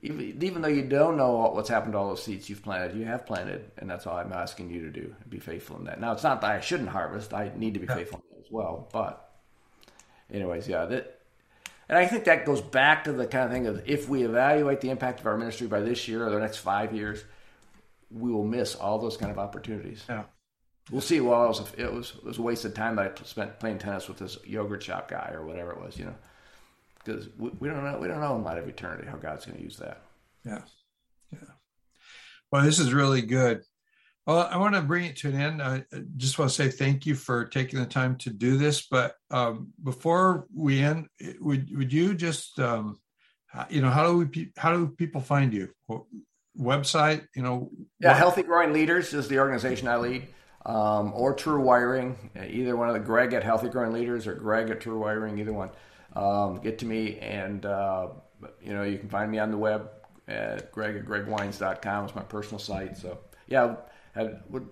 Even, 0.03 0.43
even 0.43 0.61
though 0.61 0.67
you 0.67 0.83
don't 0.83 1.17
know 1.17 1.49
what's 1.55 1.69
happened 1.69 1.93
to 1.93 1.97
all 1.97 2.09
those 2.09 2.21
seeds 2.21 2.47
you've 2.47 2.61
planted, 2.61 2.95
you 2.95 3.03
have 3.05 3.25
planted, 3.25 3.71
and 3.79 3.89
that's 3.89 4.05
all 4.05 4.15
I'm 4.15 4.31
asking 4.31 4.69
you 4.69 4.81
to 4.81 4.91
do. 4.91 5.15
Be 5.27 5.39
faithful 5.39 5.75
in 5.77 5.85
that. 5.85 5.99
Now, 5.99 6.11
it's 6.11 6.21
not 6.21 6.39
that 6.41 6.51
I 6.51 6.59
shouldn't 6.59 6.89
harvest; 6.89 7.33
I 7.33 7.51
need 7.55 7.73
to 7.73 7.79
be 7.79 7.87
faithful 7.87 8.23
as 8.39 8.45
well. 8.51 8.87
But, 8.93 9.27
anyways, 10.31 10.67
yeah, 10.67 10.85
that 10.85 11.19
and 11.89 11.97
I 11.97 12.05
think 12.05 12.25
that 12.25 12.45
goes 12.45 12.61
back 12.61 13.05
to 13.05 13.11
the 13.11 13.25
kind 13.25 13.45
of 13.45 13.51
thing 13.51 13.65
of 13.65 13.89
if 13.89 14.07
we 14.07 14.21
evaluate 14.21 14.81
the 14.81 14.91
impact 14.91 15.19
of 15.19 15.25
our 15.25 15.35
ministry 15.35 15.65
by 15.65 15.79
this 15.79 16.07
year 16.07 16.27
or 16.27 16.29
the 16.29 16.39
next 16.39 16.57
five 16.57 16.93
years, 16.93 17.23
we 18.11 18.31
will 18.31 18.45
miss 18.45 18.75
all 18.75 18.99
those 18.99 19.17
kind 19.17 19.31
of 19.31 19.39
opportunities. 19.39 20.03
Yeah 20.07 20.25
we'll 20.91 21.01
see. 21.01 21.19
Well, 21.19 21.45
it 21.45 21.47
was, 21.47 21.59
a, 21.59 21.81
it 21.81 21.93
was 21.93 22.13
it 22.17 22.23
was 22.23 22.37
a 22.37 22.41
waste 22.41 22.65
of 22.65 22.73
time 22.73 22.95
that 22.95 23.19
I 23.19 23.23
spent 23.25 23.59
playing 23.59 23.79
tennis 23.79 24.07
with 24.07 24.17
this 24.17 24.37
yogurt 24.45 24.83
shop 24.83 25.09
guy 25.09 25.31
or 25.33 25.45
whatever 25.45 25.71
it 25.71 25.81
was, 25.81 25.97
you 25.97 26.05
know, 26.05 26.15
because 27.03 27.27
we, 27.37 27.49
we, 27.59 27.67
don't 27.67 27.83
know 27.83 27.97
we 27.99 28.07
don't 28.07 28.21
know 28.21 28.35
in 28.35 28.43
light 28.43 28.57
of 28.57 28.67
eternity 28.67 29.07
how 29.07 29.17
God's 29.17 29.45
going 29.45 29.57
to 29.57 29.63
use 29.63 29.77
that. 29.77 30.01
Yeah, 30.45 30.61
yeah. 31.31 31.49
Well, 32.51 32.63
this 32.63 32.79
is 32.79 32.93
really 32.93 33.21
good. 33.21 33.63
Well, 34.25 34.47
I 34.51 34.57
want 34.57 34.75
to 34.75 34.81
bring 34.81 35.05
it 35.05 35.15
to 35.17 35.29
an 35.29 35.39
end. 35.39 35.61
I 35.61 35.85
just 36.17 36.37
want 36.37 36.51
to 36.51 36.55
say 36.55 36.69
thank 36.69 37.05
you 37.05 37.15
for 37.15 37.45
taking 37.45 37.79
the 37.79 37.85
time 37.85 38.17
to 38.17 38.29
do 38.29 38.57
this. 38.57 38.85
But 38.85 39.15
um, 39.31 39.69
before 39.81 40.47
we 40.53 40.81
end, 40.81 41.07
would 41.39 41.75
would 41.75 41.93
you 41.93 42.13
just 42.13 42.59
um, 42.59 42.99
you 43.69 43.81
know 43.81 43.89
how 43.89 44.05
do 44.11 44.17
we 44.17 44.51
how 44.57 44.73
do 44.73 44.89
people 44.89 45.21
find 45.21 45.53
you? 45.53 45.69
Website, 46.59 47.25
you 47.35 47.43
know. 47.43 47.69
Yeah, 47.99 48.09
what? 48.09 48.17
Healthy 48.17 48.43
Growing 48.43 48.73
Leaders 48.73 49.13
is 49.13 49.27
the 49.27 49.39
organization 49.39 49.87
I 49.87 49.97
lead 49.97 50.27
um, 50.67 51.13
or 51.15 51.33
TrueWiring, 51.33 52.15
either 52.49 52.75
one 52.75 52.89
of 52.89 52.93
the 52.93 52.99
Greg 52.99 53.33
at 53.33 53.43
Healthy 53.43 53.69
Growing 53.69 53.93
Leaders 53.93 54.27
or 54.27 54.35
Greg 54.35 54.69
at 54.69 54.81
TrueWiring, 54.81 55.39
either 55.39 55.53
one. 55.53 55.69
Um, 56.13 56.59
get 56.59 56.77
to 56.79 56.85
me, 56.85 57.17
and 57.19 57.65
uh, 57.65 58.09
you 58.61 58.73
know 58.73 58.83
you 58.83 58.97
can 58.97 59.07
find 59.07 59.31
me 59.31 59.39
on 59.39 59.49
the 59.49 59.57
web 59.57 59.89
at 60.27 60.71
greg 60.71 60.97
at 60.97 61.05
gregwiens.com. 61.05 62.05
It's 62.05 62.15
my 62.15 62.23
personal 62.23 62.59
site. 62.59 62.97
So 62.97 63.17
yeah, 63.47 63.75
would, 64.49 64.67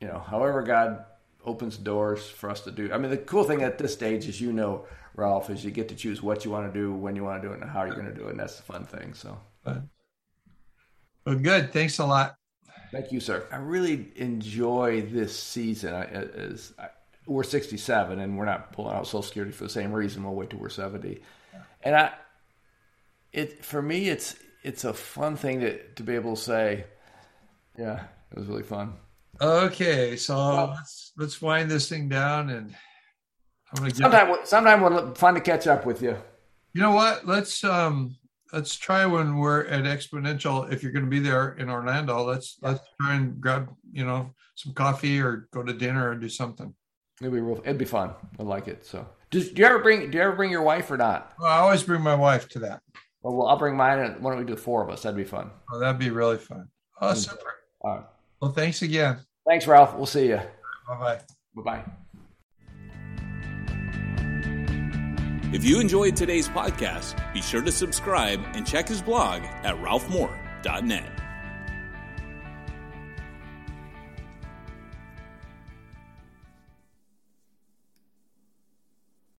you 0.00 0.08
know, 0.08 0.18
however 0.18 0.62
God 0.62 1.04
opens 1.44 1.76
doors 1.76 2.28
for 2.28 2.50
us 2.50 2.62
to 2.62 2.72
do. 2.72 2.92
I 2.92 2.98
mean, 2.98 3.10
the 3.10 3.18
cool 3.18 3.44
thing 3.44 3.62
at 3.62 3.78
this 3.78 3.92
stage, 3.92 4.26
is 4.26 4.40
you 4.40 4.52
know, 4.52 4.84
Ralph, 5.14 5.48
is 5.48 5.64
you 5.64 5.70
get 5.70 5.88
to 5.90 5.94
choose 5.94 6.22
what 6.22 6.44
you 6.44 6.50
want 6.50 6.72
to 6.72 6.76
do, 6.76 6.92
when 6.92 7.14
you 7.14 7.22
want 7.22 7.40
to 7.40 7.48
do 7.48 7.54
it, 7.54 7.60
and 7.60 7.70
how 7.70 7.84
you're 7.84 7.94
going 7.94 8.12
to 8.12 8.14
do 8.14 8.26
it, 8.26 8.30
and 8.30 8.40
that's 8.40 8.56
the 8.56 8.64
fun 8.64 8.84
thing. 8.84 9.14
So. 9.14 9.38
Well, 11.24 11.36
good. 11.36 11.72
Thanks 11.72 11.98
a 11.98 12.06
lot. 12.06 12.36
Thank 12.92 13.12
you, 13.12 13.20
sir. 13.20 13.46
I 13.50 13.56
really 13.56 14.12
enjoy 14.16 15.02
this 15.02 15.38
season. 15.38 15.94
I, 15.94 16.04
as 16.04 16.72
I, 16.78 16.88
we're 17.26 17.42
67, 17.42 18.18
and 18.18 18.38
we're 18.38 18.44
not 18.44 18.72
pulling 18.72 18.94
out 18.94 19.06
Social 19.06 19.22
Security 19.22 19.52
for 19.52 19.64
the 19.64 19.70
same 19.70 19.92
reason. 19.92 20.22
We'll 20.22 20.34
wait 20.34 20.50
till 20.50 20.60
we're 20.60 20.68
70. 20.68 21.20
And 21.82 21.96
I, 21.96 22.12
it 23.32 23.64
for 23.64 23.82
me, 23.82 24.08
it's 24.08 24.36
it's 24.62 24.84
a 24.84 24.92
fun 24.92 25.36
thing 25.36 25.60
to 25.60 25.82
to 25.94 26.02
be 26.02 26.14
able 26.14 26.36
to 26.36 26.42
say, 26.42 26.84
yeah, 27.78 28.04
it 28.32 28.38
was 28.38 28.46
really 28.46 28.62
fun. 28.62 28.94
Okay, 29.40 30.16
so 30.16 30.36
well, 30.36 30.74
let's 30.76 31.12
let's 31.16 31.42
wind 31.42 31.70
this 31.70 31.88
thing 31.88 32.08
down, 32.08 32.50
and 32.50 32.74
I'm 33.72 33.82
gonna. 33.82 33.94
Sometime, 33.94 34.36
sometime 34.44 34.80
we'll 34.80 35.14
find 35.14 35.36
to 35.36 35.42
catch 35.42 35.66
up 35.66 35.84
with 35.84 36.02
you. 36.02 36.16
You 36.72 36.80
know 36.80 36.92
what? 36.92 37.26
Let's 37.26 37.62
um 37.64 38.16
let's 38.52 38.76
try 38.76 39.06
when 39.06 39.38
we're 39.38 39.66
at 39.66 39.84
Exponential. 39.84 40.70
If 40.72 40.82
you're 40.82 40.92
going 40.92 41.04
to 41.04 41.10
be 41.10 41.20
there 41.20 41.54
in 41.54 41.68
Orlando, 41.68 42.22
let's 42.22 42.58
let's 42.62 42.80
try 43.00 43.14
and 43.14 43.40
grab 43.40 43.68
you 43.92 44.04
know 44.04 44.32
some 44.54 44.72
coffee 44.72 45.20
or 45.20 45.48
go 45.52 45.62
to 45.62 45.72
dinner 45.72 46.10
or 46.10 46.14
do 46.14 46.28
something. 46.28 46.74
It'd 47.20 47.32
be 47.32 47.40
real. 47.40 47.60
It'd 47.64 47.78
be 47.78 47.84
fun. 47.84 48.12
I 48.38 48.42
like 48.42 48.68
it. 48.68 48.84
So, 48.84 49.06
do, 49.30 49.42
do 49.42 49.60
you 49.60 49.66
ever 49.66 49.78
bring 49.78 50.10
do 50.10 50.18
you 50.18 50.24
ever 50.24 50.36
bring 50.36 50.50
your 50.50 50.62
wife 50.62 50.90
or 50.90 50.96
not? 50.96 51.32
Well, 51.38 51.50
I 51.50 51.58
always 51.58 51.82
bring 51.82 52.02
my 52.02 52.14
wife 52.14 52.48
to 52.50 52.58
that. 52.60 52.82
Well, 53.22 53.34
well 53.34 53.48
I'll 53.48 53.58
bring 53.58 53.76
mine. 53.76 53.98
And 53.98 54.22
why 54.22 54.30
don't 54.30 54.38
we 54.38 54.44
do 54.46 54.56
four 54.56 54.82
of 54.82 54.90
us? 54.90 55.02
That'd 55.02 55.16
be 55.16 55.24
fun. 55.24 55.50
Oh, 55.72 55.78
that'd 55.78 55.98
be 55.98 56.10
really 56.10 56.38
fun. 56.38 56.68
Oh, 57.00 57.08
mm-hmm. 57.08 57.18
super. 57.18 57.54
All 57.80 57.96
right. 57.96 58.04
Well, 58.40 58.52
thanks 58.52 58.82
again. 58.82 59.18
Thanks, 59.46 59.66
Ralph. 59.66 59.94
We'll 59.96 60.06
see 60.06 60.28
you. 60.28 60.40
Bye-bye 60.88 61.20
Bye 61.54 61.62
bye. 61.62 61.84
If 65.56 65.64
you 65.64 65.80
enjoyed 65.80 66.16
today's 66.16 66.50
podcast, 66.50 67.16
be 67.32 67.40
sure 67.40 67.62
to 67.62 67.72
subscribe 67.72 68.44
and 68.52 68.66
check 68.66 68.88
his 68.88 69.00
blog 69.00 69.40
at 69.64 69.74
ralphmoore.net. 69.76 71.25